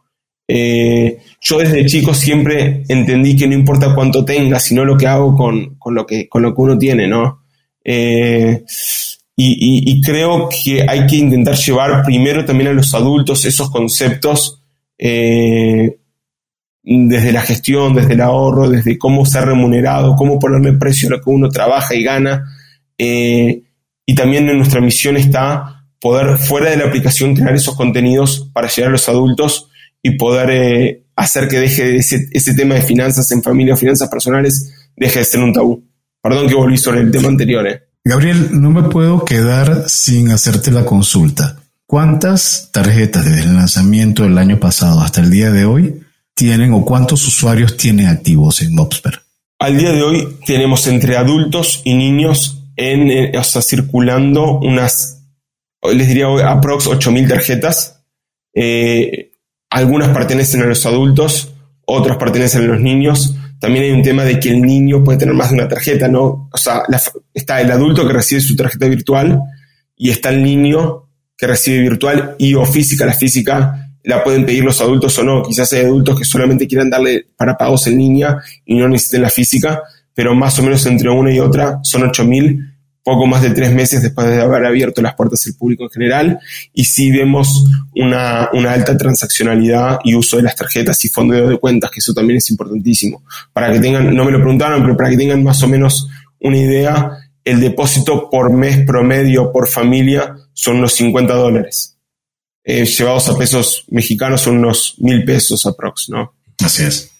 [0.48, 5.36] Eh, yo desde chico siempre entendí que no importa cuánto tenga, sino lo que hago
[5.36, 7.42] con, lo, que, con lo que uno tiene, ¿no?
[7.84, 8.64] Eh,
[9.36, 14.62] y, creo que hay que intentar llevar primero también a los adultos esos conceptos
[15.00, 15.98] eh,
[16.84, 21.22] desde la gestión, desde el ahorro, desde cómo ser remunerado, cómo ponerle precio a lo
[21.22, 22.46] que uno trabaja y gana.
[23.00, 28.68] y también en nuestra misión está poder, fuera de la aplicación, crear esos contenidos para
[28.68, 29.71] llegar a los adultos
[30.04, 34.74] y poder hacer que deje ese, ese tema de finanzas en familia o finanzas personales
[34.96, 35.84] deje de ser un tabú.
[36.22, 37.68] Perdón que volví sobre el tema anterior.
[37.68, 37.82] Eh.
[38.04, 41.58] Gabriel, no me puedo quedar sin hacerte la consulta.
[41.86, 46.02] ¿Cuántas tarjetas desde el lanzamiento del año pasado hasta el día de hoy
[46.34, 49.22] tienen o cuántos usuarios tienen activos en Mobsper?
[49.60, 55.24] Al día de hoy tenemos entre adultos y niños en, eh, o sea, circulando unas,
[55.84, 58.02] les diría aprox 8.000 tarjetas.
[58.56, 59.31] Eh,
[59.72, 61.54] algunas pertenecen a los adultos,
[61.86, 63.36] otras pertenecen a los niños.
[63.58, 66.50] También hay un tema de que el niño puede tener más de una tarjeta, ¿no?
[66.52, 66.84] O sea,
[67.34, 69.40] está el adulto que recibe su tarjeta virtual
[69.96, 71.08] y está el niño
[71.38, 73.06] que recibe virtual y o física.
[73.06, 75.42] La física la pueden pedir los adultos o no.
[75.44, 79.30] Quizás hay adultos que solamente quieran darle para pagos en línea y no necesiten la
[79.30, 79.82] física,
[80.14, 82.71] pero más o menos entre una y otra son 8000
[83.04, 86.40] poco más de tres meses después de haber abierto las puertas al público en general,
[86.74, 91.92] y sí vemos una, alta transaccionalidad y uso de las tarjetas y fondeo de cuentas,
[91.92, 93.24] que eso también es importantísimo.
[93.54, 96.58] Para que tengan, no me lo preguntaron, pero para que tengan más o menos una
[96.58, 97.12] idea,
[97.44, 101.98] el depósito por mes promedio por familia son unos 50 dólares.
[102.64, 106.36] Eh, llevados a pesos mexicanos son unos mil pesos aprox, ¿no?
[106.64, 107.12] Así es.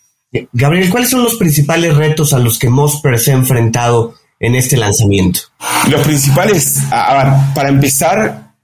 [0.54, 4.76] Gabriel, ¿cuáles son los principales retos a los que Mosper se ha enfrentado en este
[4.76, 5.42] lanzamiento?
[5.90, 8.56] Los principales, a, ver, para empezar,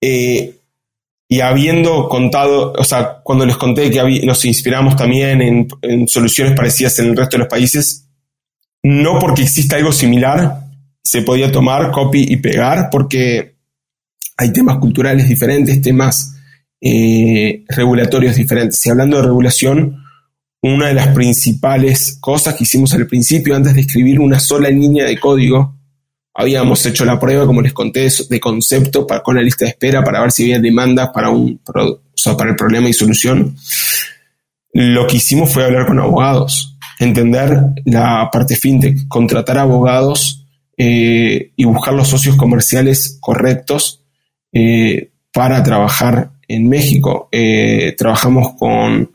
[0.00, 0.54] eh,
[1.28, 5.42] y habiendo contado, o sea, cuando les conté que nos inspiramos también
[5.82, 8.06] en, soluciones parecidas en el resto de los países,
[8.82, 10.60] no porque exista algo similar,
[11.02, 13.56] se podía tomar, copy y pegar, porque
[14.36, 16.36] hay temas culturales diferentes, temas
[16.80, 18.84] eh, regulatorios diferentes.
[18.86, 20.03] Y hablando de regulación,
[20.64, 25.04] una de las principales cosas que hicimos al principio, antes de escribir una sola línea
[25.04, 25.74] de código,
[26.32, 30.02] habíamos hecho la prueba, como les conté, de concepto para, con la lista de espera
[30.02, 33.54] para ver si había demandas para, un, para el problema y solución.
[34.72, 40.46] Lo que hicimos fue hablar con abogados, entender la parte fintech, contratar abogados
[40.78, 44.02] eh, y buscar los socios comerciales correctos
[44.50, 47.28] eh, para trabajar en México.
[47.30, 49.10] Eh, trabajamos con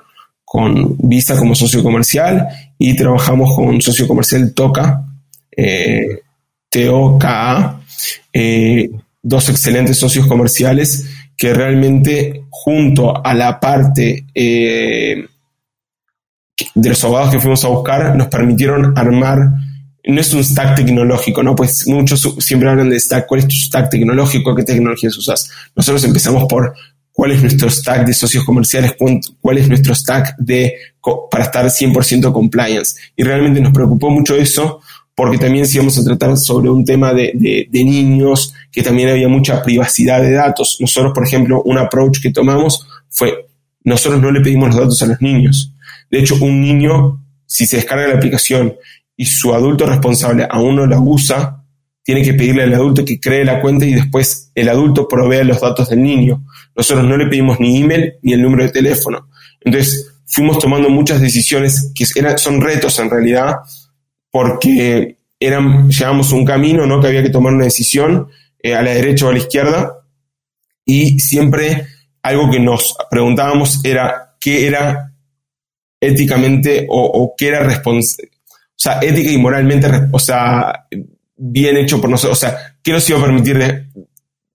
[0.52, 5.06] con Visa como socio comercial y trabajamos con un socio comercial TOCA,
[5.56, 6.24] eh,
[8.34, 8.90] eh,
[9.22, 15.24] dos excelentes socios comerciales que realmente junto a la parte eh,
[16.74, 19.52] de los abogados que fuimos a buscar nos permitieron armar
[20.08, 21.56] no es un stack tecnológico, ¿no?
[21.56, 24.56] Pues muchos siempre hablan de stack, ¿cuál es tu stack tecnológico?
[24.56, 25.50] ¿Qué tecnologías usas?
[25.76, 26.74] Nosotros empezamos por
[27.20, 28.96] cuál es nuestro stack de socios comerciales,
[29.42, 30.74] cuál es nuestro stack de,
[31.30, 32.96] para estar 100% compliance.
[33.14, 34.80] Y realmente nos preocupó mucho eso
[35.14, 37.34] porque también si íbamos a tratar sobre un tema de,
[37.70, 40.78] de, niños, que también había mucha privacidad de datos.
[40.80, 43.50] Nosotros, por ejemplo, un approach que tomamos fue,
[43.84, 45.74] nosotros no le pedimos los datos a los niños.
[46.10, 48.76] De hecho, un niño, si se descarga la aplicación
[49.18, 51.59] y su adulto responsable aún no la usa,
[52.10, 55.62] tiene que pedirle al adulto que cree la cuenta y después el adulto provee los
[55.62, 56.44] datos del niño.
[56.76, 59.30] Nosotros no le pedimos ni email ni el número de teléfono.
[59.62, 63.58] Entonces, fuimos tomando muchas decisiones que eran, son retos en realidad,
[64.32, 67.00] porque eran, llevamos un camino, ¿no?
[67.00, 68.28] Que había que tomar una decisión
[68.64, 70.00] eh, a la derecha o a la izquierda,
[70.84, 71.86] y siempre
[72.24, 75.14] algo que nos preguntábamos era qué era
[76.02, 80.88] éticamente o, o qué era responsable, o sea, ética y moralmente, o sea,
[81.40, 83.88] bien hecho por nosotros, o sea, ¿qué nos iba a permitir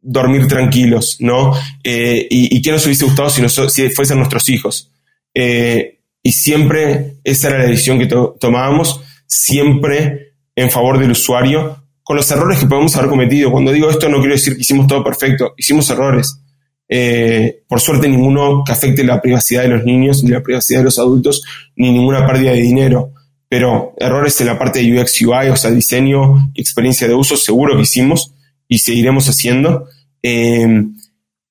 [0.00, 1.54] dormir tranquilos, ¿no?
[1.82, 4.92] Eh, y, qué nos hubiese gustado si, si fuesen nuestros hijos.
[5.32, 12.16] Eh, y siempre esa era la decisión que tomábamos, siempre en favor del usuario, con
[12.16, 13.50] los errores que podemos haber cometido.
[13.50, 16.38] Cuando digo esto no quiero decir que hicimos todo perfecto, hicimos errores.
[16.86, 20.84] Eh, por suerte ninguno que afecte la privacidad de los niños, ni la privacidad de
[20.84, 21.42] los adultos,
[21.76, 23.13] ni ninguna pérdida de dinero
[23.54, 27.36] pero errores en la parte de UX UI, o sea, diseño y experiencia de uso,
[27.36, 28.34] seguro que hicimos
[28.66, 29.86] y seguiremos haciendo.
[30.20, 30.82] Eh,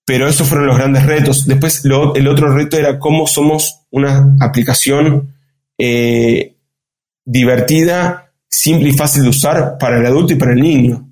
[0.04, 1.47] pero esos fueron los grandes retos.
[1.47, 5.34] Después el otro reto era cómo somos una aplicación
[5.78, 6.58] eh,
[7.24, 11.10] divertida, simple y fácil de usar para el adulto y para el niño.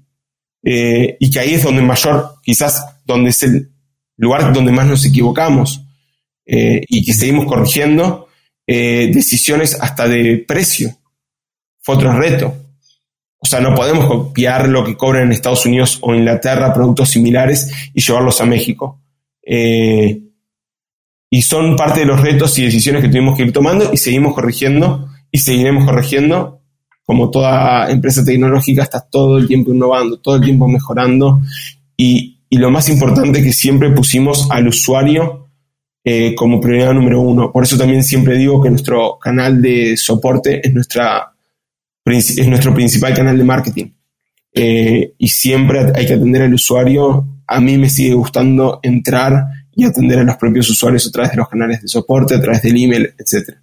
[0.61, 3.71] Eh, y que ahí es donde mayor, quizás donde es el
[4.17, 5.85] lugar donde más nos equivocamos.
[6.45, 8.27] y que seguimos corrigiendo
[8.67, 10.95] decisiones hasta de precio.
[11.81, 12.55] Fue otro reto.
[13.43, 17.71] O sea, no podemos copiar lo que cobran en Estados Unidos o Inglaterra, productos similares,
[17.93, 19.01] y llevarlos a México.
[19.43, 20.21] Eh,
[21.33, 24.35] y son parte de los retos y decisiones que tuvimos que ir tomando y seguimos
[24.35, 26.59] corrigiendo y seguiremos corrigiendo.
[27.03, 31.41] Como toda empresa tecnológica, está todo el tiempo innovando, todo el tiempo mejorando.
[31.97, 35.40] Y, lo más importante que siempre pusimos al usuario
[36.03, 37.51] eh, como prioridad número uno.
[37.51, 41.31] Por eso también siempre digo que nuestro canal de soporte es nuestra
[42.05, 43.91] es nuestro principal canal de marketing.
[44.53, 47.25] Eh, y siempre hay que atender al usuario.
[47.47, 51.37] A mí me sigue gustando entrar y atender a los propios usuarios a través de
[51.37, 53.55] los canales de soporte, a través del email, etc.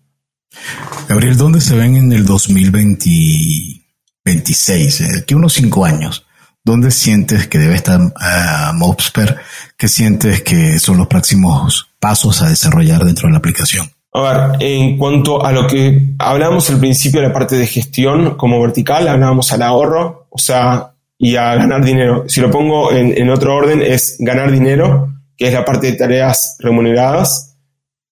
[1.09, 5.01] Gabriel, ¿dónde se ven en el 2026?
[5.01, 6.25] Eh, aquí unos cinco años.
[6.69, 9.39] ¿Dónde sientes que debe estar uh, Mobsper?
[9.79, 13.91] ¿Qué sientes que son los próximos pasos a desarrollar dentro de la aplicación?
[14.13, 18.37] A ver, en cuanto a lo que hablábamos al principio de la parte de gestión
[18.37, 22.25] como vertical, hablábamos al ahorro, o sea, y a ganar dinero.
[22.29, 25.09] Si lo pongo en, otro orden, es ganar dinero,
[25.39, 27.57] que es la parte de tareas remuneradas,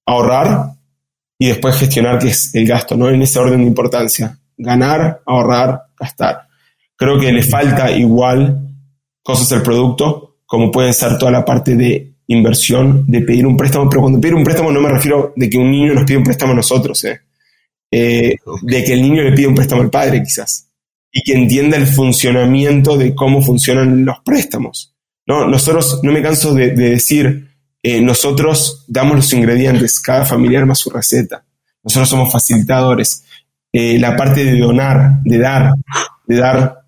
[0.07, 0.71] ahorrar
[1.39, 3.11] y después gestionar, que es el gasto, ¿no?
[3.11, 4.39] En ese orden de importancia.
[4.57, 6.46] Ganar, ahorrar, gastar.
[6.97, 8.67] Creo que le falta igual
[9.23, 13.89] cosas al producto, como puede ser toda la parte de inversión de pedir un préstamo,
[13.89, 16.25] pero cuando pedir un préstamo no me refiero de que un niño nos pide un
[16.25, 17.21] préstamo a nosotros, ¿eh?
[17.91, 20.69] Eh, de que el niño le pide un préstamo al padre quizás,
[21.13, 24.95] y que entienda el funcionamiento de cómo funcionan los préstamos.
[25.27, 25.47] ¿no?
[25.47, 27.49] Nosotros, no me canso de, decir,
[27.83, 31.45] eh, nosotros damos los ingredientes, cada familiar más su receta,
[31.83, 33.25] nosotros somos facilitadores.
[33.73, 35.73] la parte de donar, de dar,
[36.27, 36.86] de dar,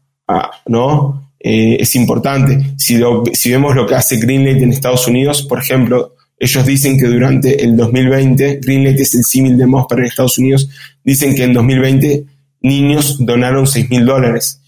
[0.66, 1.32] ¿no?
[1.40, 2.74] Eh, es importante.
[2.76, 3.00] Si,
[3.32, 7.62] si vemos lo que hace Greenlight en Estados Unidos, por ejemplo, ellos dicen que durante
[7.64, 10.68] el 2020, Greenlight es el símil de Mosper en Estados Unidos,
[11.04, 12.24] dicen que en 2020
[12.62, 14.60] niños donaron 6 mil dólares.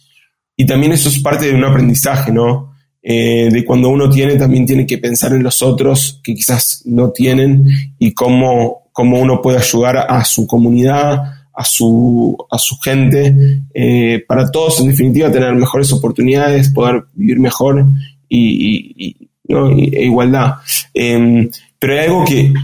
[0.56, 2.74] Y también eso es parte de un aprendizaje, ¿no?
[3.02, 7.10] Eh, de cuando uno tiene, también tiene que pensar en los otros que quizás no
[7.10, 7.66] tienen
[7.98, 13.36] y cómo, cómo uno puede ayudar a su comunidad, a su, a su gente,
[13.74, 17.84] eh, para todos en definitiva tener mejores oportunidades, poder vivir mejor
[18.30, 20.54] y, e igualdad.
[20.94, 22.54] Em, pero hay algo que,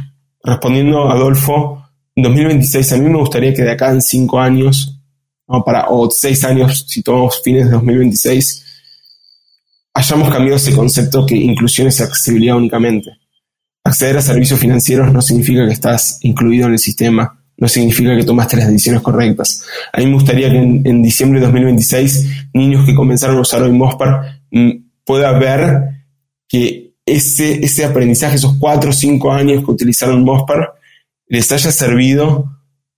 [0.43, 1.85] respondiendo a Adolfo,
[2.15, 4.99] en 2026 a mí me gustaría que de acá en cinco años,
[5.67, 8.65] para, o seis años, si tomamos fines de 2026,
[9.93, 13.11] hayamos cambiado ese concepto que inclusión es accesibilidad únicamente.
[13.85, 18.25] Acceder a servicios financieros no significa que estás incluido en el sistema, no significa que
[18.25, 19.65] tomaste las decisiones correctas.
[19.93, 23.73] A mí me gustaría que en, diciembre de 2026 niños que comenzaron a usar hoy
[23.73, 24.71] Mospar mm,
[25.05, 26.05] pueda ver
[26.49, 30.75] que ese, ese aprendizaje, esos cuatro o cinco años que utilizaron Mospar,
[31.29, 32.53] les haya servido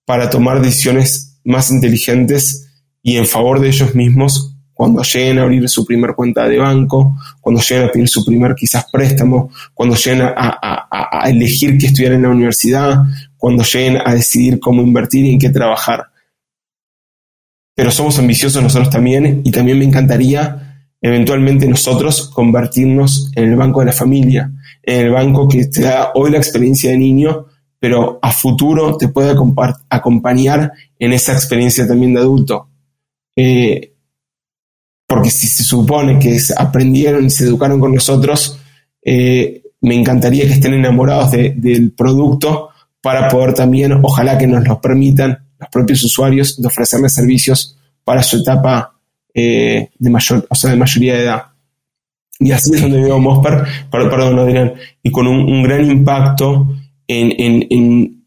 [0.05, 2.69] para tomar decisiones más inteligentes
[3.03, 4.48] y en favor de ellos mismos
[4.79, 8.55] cuando lleguen a abrir su primer cuenta de banco, cuando lleguen a pedir su primer
[8.55, 13.03] quizás préstamo, cuando lleguen a, a, a elegir qué estudiar en la universidad,
[13.37, 16.05] cuando lleguen a decidir cómo invertir y en qué trabajar.
[17.75, 23.81] Pero somos ambiciosos nosotros también y también me encantaría eventualmente nosotros convertirnos en el banco
[23.81, 24.53] de la familia,
[24.85, 27.47] en el banco que te da hoy la experiencia de niño,
[27.81, 29.35] pero a futuro te puede
[29.91, 30.71] acompañar
[31.01, 32.69] en esa experiencia también de adulto.
[33.35, 33.88] Eh,
[35.09, 38.61] porque si se supone que aprendieron y se educaron con nosotros,
[39.03, 42.69] eh, me encantaría que estén enamorados del producto
[43.01, 48.23] para poder también, ojalá que nos lo permitan los propios usuarios, de ofrecerles servicios para
[48.23, 48.99] su etapa
[49.33, 51.43] eh, de, mayor, o sea, de mayoría de edad.
[52.39, 56.69] Y así es donde veo Mosper, perdón, dirán, y con un, gran impacto
[57.07, 58.18] en, en, en,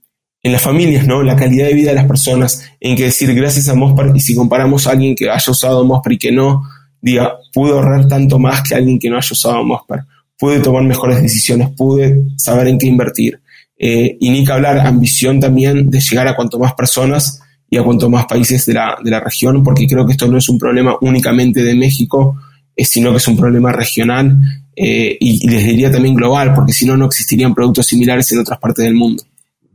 [0.44, 1.24] en, las familias, ¿no?
[1.24, 4.36] La calidad de vida de las personas, en que decir gracias a Mosper, y si
[4.36, 6.64] comparamos a alguien que haya usado Mosper y que no,
[7.02, 10.02] diga, pude ahorrar tanto más que alguien que no haya usado Mosper,
[10.38, 13.40] pude tomar mejores decisiones, pude saber en qué invertir.
[13.78, 17.84] Eh, y ni que hablar, ambición también de llegar a cuanto más personas y a
[17.84, 20.60] cuanto más países de la, de la región, porque creo que esto no es un
[20.60, 22.36] problema únicamente de México,
[22.76, 24.38] eh, sino que es un problema regional
[24.76, 28.60] eh, y, les diría también global, porque si no, no existirían productos similares en otras
[28.60, 29.24] partes del mundo.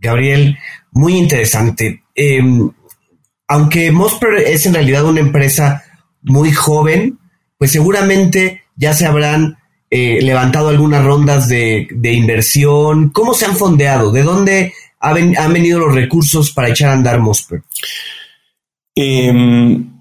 [0.00, 0.58] Gabriel,
[0.92, 2.02] muy interesante.
[2.14, 2.70] Em,
[3.48, 5.84] aunque Mosper es en realidad una empresa
[6.22, 7.18] muy joven,
[7.58, 9.56] pues seguramente ya se habrán
[9.88, 13.10] eh, levantado algunas rondas de, inversión?
[13.10, 14.10] ¿Cómo se han fondeado?
[14.10, 17.62] ¿De dónde han venido los recursos para echar a andar Mosper?
[18.94, 19.92] Em,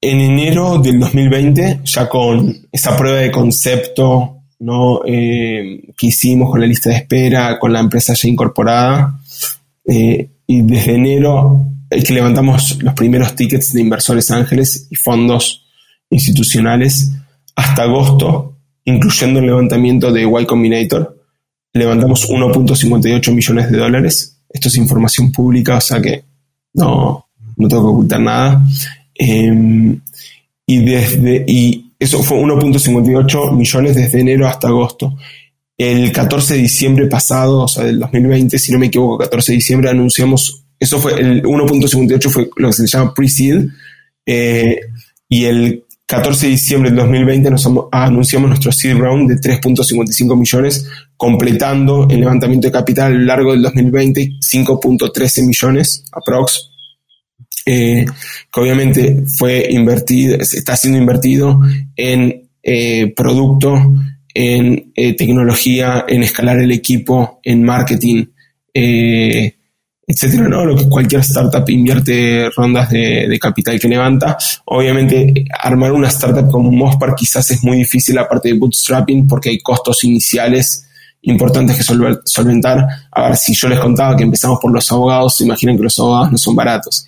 [0.00, 5.02] en enero del 2020, ya con esa prueba de concepto ¿no?
[5.06, 9.20] Eh, que hicimos con la lista de espera, con la empresa ya incorporada.
[9.86, 15.64] Eh, y desde enero que levantamos los primeros tickets de inversores ángeles y fondos
[16.10, 17.12] institucionales
[17.54, 21.16] hasta agosto, incluyendo el levantamiento de Y Combinator,
[21.72, 24.40] levantamos 1.58 millones de dólares.
[24.48, 26.24] Esto es información pública, o sea que
[26.74, 27.26] no,
[27.56, 28.64] no tengo que ocultar nada.
[29.14, 30.00] Em,
[30.66, 35.16] y, desde, y eso fue 1.58 millones desde enero hasta agosto.
[35.76, 39.56] El 14 de diciembre pasado, o sea, del 2020, si no me equivoco, 14 de
[39.56, 43.66] diciembre, anunciamos, eso fue el 1.58 fue lo que se llama pre-seed,
[44.26, 44.80] eh,
[45.28, 50.86] y el 14 de diciembre del 2020 nos anunciamos nuestro seed round de 3.55 millones,
[51.16, 56.70] completando el levantamiento de capital a lo largo del 2020, 5.13 millones aprox.
[57.66, 58.04] Eh,
[58.52, 61.60] que obviamente fue invertido, está siendo invertido
[61.96, 63.94] en eh, producto,
[64.34, 68.26] en eh, tecnología, en escalar el equipo, en marketing,
[70.06, 70.66] etcétera, ¿no?
[70.66, 74.36] Lo que cualquier startup invierte rondas de, capital que levanta.
[74.66, 79.60] Obviamente, armar una startup como Mospar quizás es muy difícil aparte de bootstrapping porque hay
[79.60, 80.86] costos iniciales
[81.22, 81.82] importantes que
[82.24, 82.86] solventar.
[83.10, 85.98] A ver, si yo les contaba que empezamos por los abogados, se imaginan que los
[85.98, 87.06] abogados no son baratos.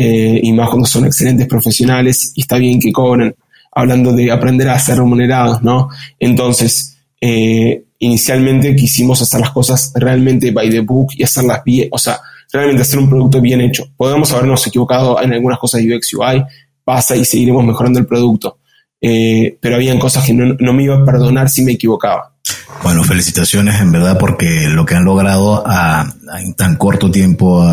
[0.00, 3.34] Eh, y más cuando son excelentes profesionales y está bien que cobren.
[3.72, 5.88] Hablando de aprender a ser remunerados, ¿no?
[6.20, 11.98] Entonces, eh, inicialmente quisimos hacer las cosas realmente by the book y hacerlas bien, o
[11.98, 12.20] sea,
[12.52, 13.88] realmente hacer un producto bien hecho.
[13.96, 16.44] Podemos habernos equivocado en algunas cosas de UX UI,
[16.84, 18.58] pasa y seguiremos mejorando el producto.
[19.00, 22.34] Eh, pero habían cosas que no, me iba a perdonar si me equivocaba.
[22.82, 27.64] Bueno, felicitaciones en verdad porque lo que han logrado a, en tan corto tiempo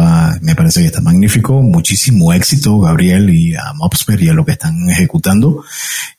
[0.41, 1.61] me parece que está magnífico.
[1.61, 5.63] Muchísimo éxito, Gabriel, y a Mopsper y a lo que están ejecutando.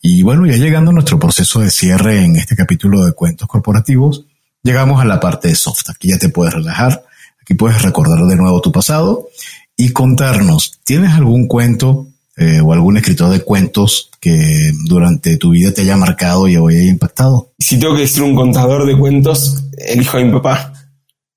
[0.01, 4.25] Y bueno, ya llegando a nuestro proceso de cierre en este capítulo de cuentos corporativos,
[4.63, 5.91] llegamos a la parte de soft.
[5.91, 7.03] Aquí ya te puedes relajar
[7.47, 9.29] Aquí puedes recordar de nuevo tu pasado
[9.77, 15.72] y contarnos, ¿tienes algún cuento eh, o algún escritor de cuentos que durante tu vida
[15.72, 17.53] te haya marcado y o haya impactado?
[17.59, 20.72] Si tengo que decir un contador de cuentos, el hijo de mi papá.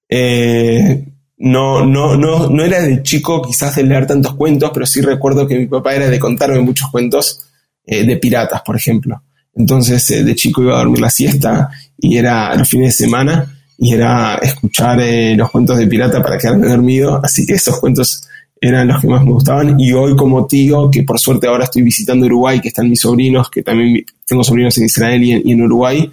[0.09, 1.05] Eh,
[1.37, 5.47] no, no, no, no era de chico quizás de leer tantos cuentos, pero sí recuerdo
[5.47, 7.45] que mi papá era de contarme muchos cuentos
[7.85, 9.23] eh, de piratas, por ejemplo.
[9.55, 13.93] Entonces, de chico iba a dormir la siesta y era los fines de semana y
[13.93, 18.23] era escuchar eh, los cuentos de pirata para quedarme dormido, así que esos cuentos
[18.61, 21.81] eran los que más me gustaban y hoy como tío, que por suerte ahora estoy
[21.81, 26.09] visitando Uruguay, que están mis sobrinos, que también tengo sobrinos en Israel y en, Uruguay,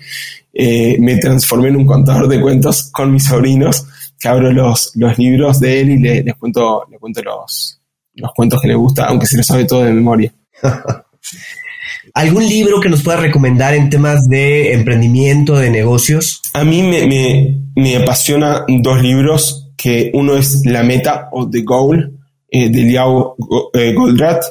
[0.53, 3.87] eh, me transformé en un contador de cuentos con mis sobrinos,
[4.19, 7.81] que abro los, los libros de él y les cuento, le cuento los,
[8.15, 10.33] los cuentos que le gusta, aunque se lo sabe todo de memoria.
[12.15, 16.41] ¿Algún libro que nos pueda recomendar en temas de emprendimiento, de negocios?
[16.55, 22.16] A mí me, apasiona dos libros, que uno es La Meta o The Goal,
[22.57, 23.37] eh, de Liao
[23.75, 24.43] eh, Goldratt,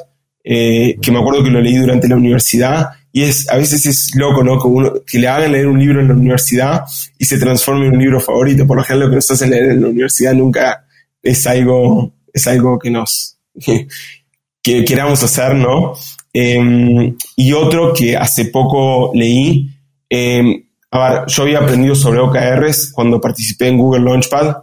[0.44, 4.16] eh, que me acuerdo que lo leí durante la universidad, y es, a veces es
[4.16, 4.60] loco, ¿no?
[4.60, 6.84] Que, uno, que le hagan leer un libro en la universidad
[7.18, 8.68] y se transforme en un libro favorito.
[8.68, 10.86] Por lo general lo que nos hacen leer en la universidad nunca
[11.24, 13.38] es algo, es algo que nos,
[14.62, 15.94] que queramos hacer, ¿no?
[16.32, 19.72] Em, y otro que hace poco leí,
[20.10, 24.58] em, a yo había aprendido sobre OKRs cuando participé en Google Launchpad,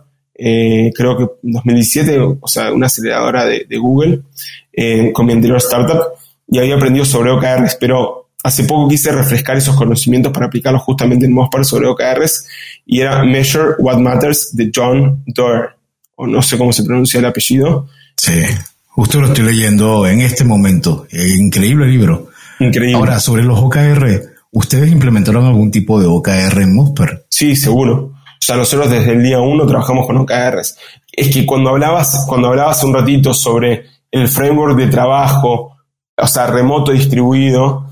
[0.45, 4.23] eh, creo que en 2017, o sea, una aceleradora de, Google,
[4.73, 6.03] eh, con mi anterior startup,
[6.49, 11.27] y había aprendido sobre OKRs, pero hace poco quise refrescar esos conocimientos para aplicarlos justamente
[11.27, 12.49] en Mospar sobre OKRs,
[12.85, 15.77] y era Measure What Matters de John Doerr,
[16.17, 17.89] o no sé cómo se pronuncia el apellido.
[18.17, 18.43] Sí.
[18.89, 21.07] Justo lo estoy leyendo en este momento.
[21.13, 22.31] Increíble libro.
[22.59, 22.97] Increíble.
[22.97, 27.25] Ahora, sobre los OKR, ¿ustedes implementaron algún tipo de OKR en Mosper?
[27.29, 28.12] Sí, seguro.
[28.45, 30.77] Sea, nosotros desde el día uno trabajamos con OKRs.
[31.13, 35.77] Es que cuando hablabas, cuando hablabas un ratito sobre el framework de trabajo,
[36.17, 37.87] o sea, remoto distribuido,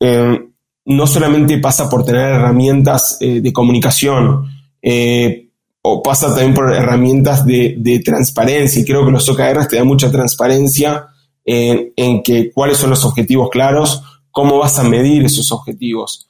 [0.00, 0.40] eh,
[0.86, 4.46] no solamente pasa por tener herramientas eh, de comunicación,
[4.80, 5.50] eh,
[5.82, 10.10] o pasa también por herramientas de, transparencia y creo que los OKRs te dan mucha
[10.10, 11.08] transparencia
[11.44, 16.26] en, que cuáles son los objetivos claros, cómo vas a medir esos objetivos.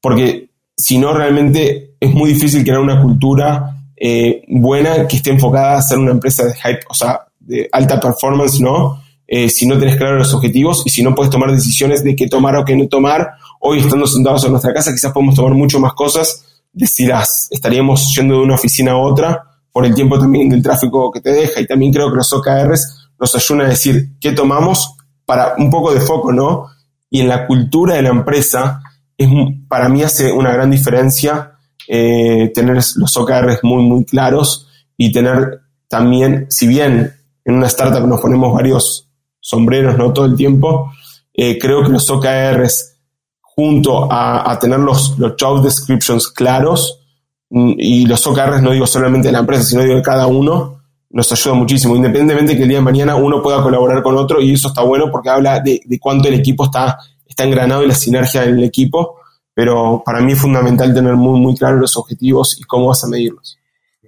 [0.00, 5.76] Porque si no, realmente es muy difícil crear una cultura eh, buena que esté enfocada
[5.76, 9.02] a ser una empresa de hype, o sea, de alta performance, ¿no?
[9.26, 12.28] Eh, si no tenés claros los objetivos y si no puedes tomar decisiones de qué
[12.28, 15.78] tomar o qué no tomar, hoy estando sentados en nuestra casa quizás podemos tomar mucho
[15.80, 19.42] más cosas decidas, estaríamos yendo de una oficina a otra
[19.72, 23.10] por el tiempo también del tráfico que te deja y también creo que los OKRs
[23.18, 24.94] nos ayudan a decir qué tomamos
[25.26, 26.68] para un poco de foco, ¿no?
[27.10, 28.80] Y en la cultura de la empresa,
[29.16, 29.28] es,
[29.68, 31.57] para mí hace una gran diferencia
[31.88, 37.14] eh, tener los OKRs muy, muy claros y tener también, si bien
[37.44, 39.08] en una startup nos ponemos varios
[39.40, 40.92] sombreros no todo el tiempo,
[41.32, 42.96] eh, creo que los OKRs
[43.40, 47.00] junto a, tener los, los job descriptions claros
[47.48, 50.82] mm, y los OKRs no digo solamente de la empresa, sino digo de cada uno,
[51.10, 54.52] nos ayuda muchísimo, independientemente que el día de mañana uno pueda colaborar con otro y
[54.52, 57.94] eso está bueno porque habla de, de cuánto el equipo está, está engranado y la
[57.94, 59.17] sinergia en el equipo,
[59.58, 63.08] pero para mí es fundamental tener muy, muy claros los objetivos y cómo vas a
[63.08, 63.58] medirlos.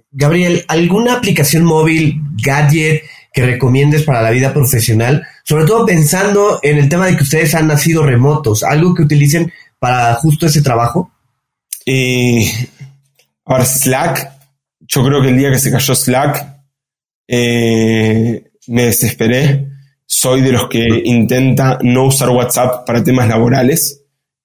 [0.09, 3.01] Gabriel, ¿alguna aplicación móvil, gadget
[3.33, 5.27] que recomiendes para la vida profesional?
[5.43, 9.51] Sobre todo pensando en el tema de que ustedes han nacido remotos, algo que utilicen
[9.77, 11.11] para justo ese trabajo.
[11.85, 12.49] Eh,
[13.43, 14.31] ahora, Slack,
[14.79, 16.47] yo creo que el día que se cayó Slack,
[17.27, 19.67] eh, me desesperé.
[20.05, 24.00] Soy de los que intenta no usar WhatsApp para temas laborales.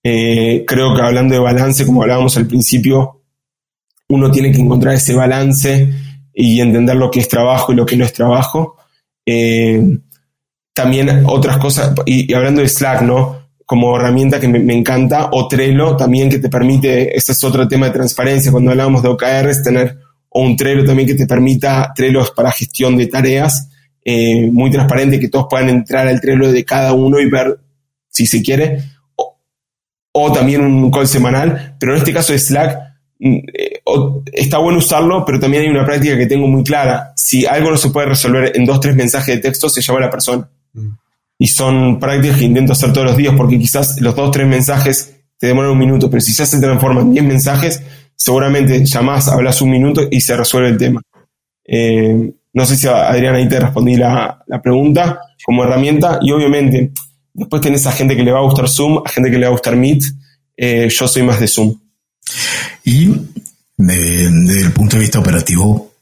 [0.08, 3.24] Eh, creo que hablando de balance, como hablábamos al principio,
[4.08, 5.92] uno tiene que encontrar ese balance
[6.32, 8.76] y entender lo que es trabajo y lo que no es trabajo.
[9.26, 9.98] Eh,
[10.72, 13.48] también otras cosas, y, hablando de Slack, ¿no?
[13.64, 17.86] Como herramienta que me, encanta, o Trello también que te permite, este es otro tema
[17.86, 19.98] de transparencia, cuando hablamos de OKRs, tener
[20.28, 23.70] o un Trello también que te permita, Trello para gestión de tareas,
[24.04, 27.58] eh, muy transparente, que todos puedan entrar al Trello de cada uno y ver
[28.08, 28.84] si se quiere,
[30.18, 32.78] o, también un call semanal, pero en este caso de Slack,
[33.20, 33.80] mm, eh,
[34.32, 37.12] está bueno usarlo, pero también hay una práctica que tengo muy clara.
[37.16, 40.02] Si algo no se puede resolver en dos, tres mensajes de texto, se llama a
[40.02, 40.48] la persona.
[40.72, 40.88] Mm.
[41.38, 45.16] Y son prácticas que intento hacer todos los días, porque quizás los dos, tres mensajes
[45.38, 47.82] te demoran un minuto, pero si ya se transforman en diez mensajes,
[48.14, 51.02] seguramente llamás, hablas un minuto y se resuelve el tema.
[51.64, 56.90] Eh, no sé si Adriana ahí te respondí la, pregunta como herramienta y obviamente
[57.36, 59.48] después tenés a gente que le va a gustar Zoom, a gente que le va
[59.48, 60.02] a gustar Meet,
[60.56, 61.74] eh, yo soy más de Zoom.
[62.84, 63.12] Y
[63.76, 65.92] desde el punto de vista operativo,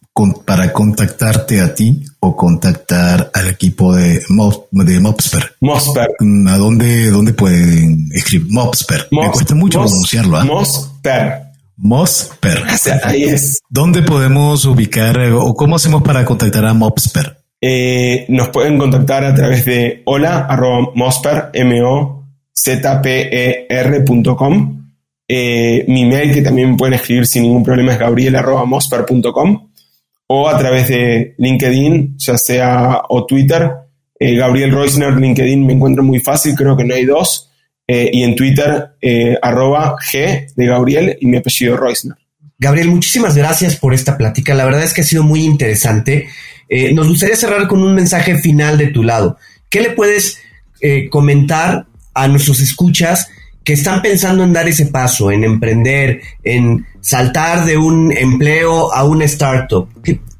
[0.44, 4.22] para contactarte a ti o contactar al equipo de,
[4.70, 5.56] de Mopsper.
[5.60, 6.08] Mopsper.
[6.48, 8.46] ¿A dónde, dónde pueden escribir?
[8.50, 9.08] Mopsper.
[9.10, 10.36] Me cuesta mucho pronunciarlo.
[10.36, 10.44] ¿ah?
[10.44, 11.42] Mosper.
[11.76, 12.62] Mosper.
[13.04, 13.58] Ahí es.
[13.68, 17.43] ¿Dónde podemos ubicar eh, o cómo hacemos para contactar a Mopsper?
[17.66, 23.82] Eh, nos pueden contactar a través de hola arroba mosper, m o z p e
[23.82, 24.84] rcom
[25.26, 29.70] eh, mi mail que también pueden escribir sin ningún problema es gabriel arroba mosper.com
[30.26, 33.70] o a través de LinkedIn, ya sea o Twitter.
[34.20, 37.50] Gabriel Reusner, LinkedIn me encuentro muy fácil, creo que no hay dos.
[37.86, 42.18] Eh, y en Twitter, eh, arroba G de Gabriel y mi apellido Reusner.
[42.58, 44.54] Gabriel, muchísimas gracias por esta plática.
[44.54, 46.28] La verdad es que ha sido muy interesante.
[46.68, 49.38] Eh, nos gustaría cerrar con un mensaje final de tu lado.
[49.68, 50.38] ¿Qué le puedes
[51.08, 53.28] comentar a nuestros escuchas
[53.64, 59.04] que están pensando en dar ese paso, en emprender, en saltar de un empleo a
[59.04, 59.88] una startup?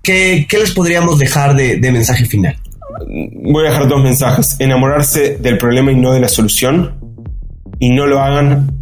[0.03, 2.59] ¿Qué, les podríamos dejar de mensaje final?
[3.07, 4.57] Voy a dejar dos mensajes.
[4.59, 6.95] Enamorarse del problema y no de la solución
[7.79, 8.73] y no lo hagan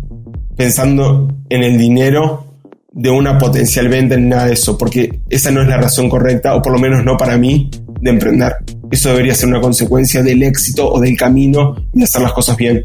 [0.57, 2.52] pensando en el dinero
[2.93, 6.55] de una potencial venta ni nada de eso, porque esa no es la razón correcta,
[6.55, 7.71] o por lo menos no para mí,
[8.01, 8.53] de emprender.
[8.91, 12.57] Eso debería ser una consecuencia del éxito o del camino y de hacer las cosas
[12.57, 12.85] bien.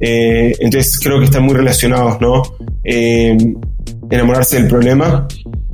[0.00, 2.42] Eh, entonces creo que están muy relacionados, ¿no?
[2.82, 3.36] Eh,
[4.10, 5.28] enamorarse del problema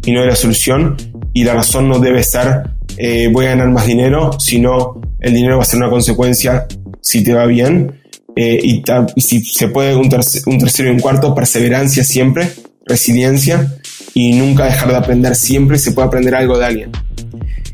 [0.05, 0.97] y no de la solución,
[1.33, 2.63] y la razón no debe ser
[3.03, 6.67] eh, voy a ganar más dinero, sino el dinero va a ser una consecuencia
[7.01, 7.93] si te va bien
[8.37, 8.83] eh, y,
[9.21, 12.51] si se puede un, tercero y un cuarto, perseverancia siempre,
[12.91, 13.75] resiliencia
[14.13, 15.35] y nunca dejar de aprender.
[15.35, 16.91] Siempre se puede aprender algo de alguien.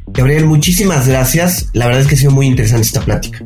[0.08, 1.68] Gabriel, muchísimas gracias.
[1.72, 3.44] La verdad es que ha sido muy interesante esta plática.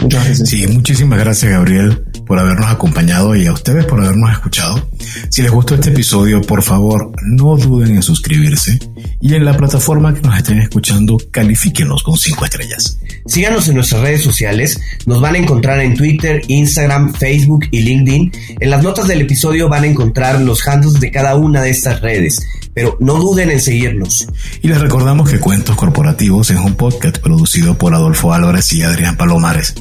[0.00, 0.48] Muchas gracias.
[0.48, 4.88] Sí, muchísimas gracias Gabriel por habernos acompañado y a ustedes por habernos escuchado.
[5.28, 8.78] Si les gustó este episodio, por favor, no duden en suscribirse
[9.20, 12.98] y en la plataforma que nos estén escuchando, califíquenos con cinco estrellas.
[13.26, 18.32] Síganos en nuestras redes sociales, nos van a encontrar en Twitter, Instagram, Facebook y LinkedIn.
[18.60, 22.00] En las notas del episodio van a encontrar los handles de cada una de estas
[22.00, 22.40] redes
[22.74, 24.28] pero no duden en seguirnos.
[24.62, 29.16] Y les recordamos que Cuentos Corporativos es un podcast producido por Adolfo Álvarez y Adrián
[29.16, 29.74] Palomares.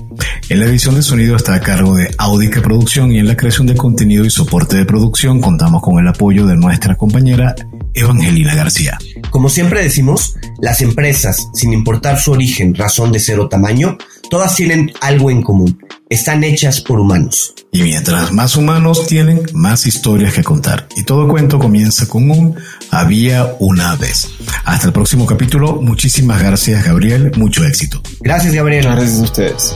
[0.49, 3.67] En la edición de sonido está a cargo de Audica Producción y en la creación
[3.67, 7.55] de contenido y soporte de producción contamos con el apoyo de nuestra compañera
[7.95, 8.95] Evangelina García.
[9.31, 13.97] Como siempre decimos, las empresas, sin importar su origen, razón de ser o tamaño,
[14.29, 15.79] todas tienen algo en común.
[16.09, 17.55] Están hechas por humanos.
[17.71, 20.87] Y mientras más humanos tienen, más historias que contar.
[20.95, 22.55] Y todo cuento comienza con un
[22.91, 24.29] había una vez.
[24.63, 25.81] Hasta el próximo capítulo.
[25.81, 27.31] Muchísimas gracias, Gabriel.
[27.35, 27.99] Mucho éxito.
[28.19, 28.85] Gracias, Gabriel.
[28.85, 29.75] Gracias a ustedes.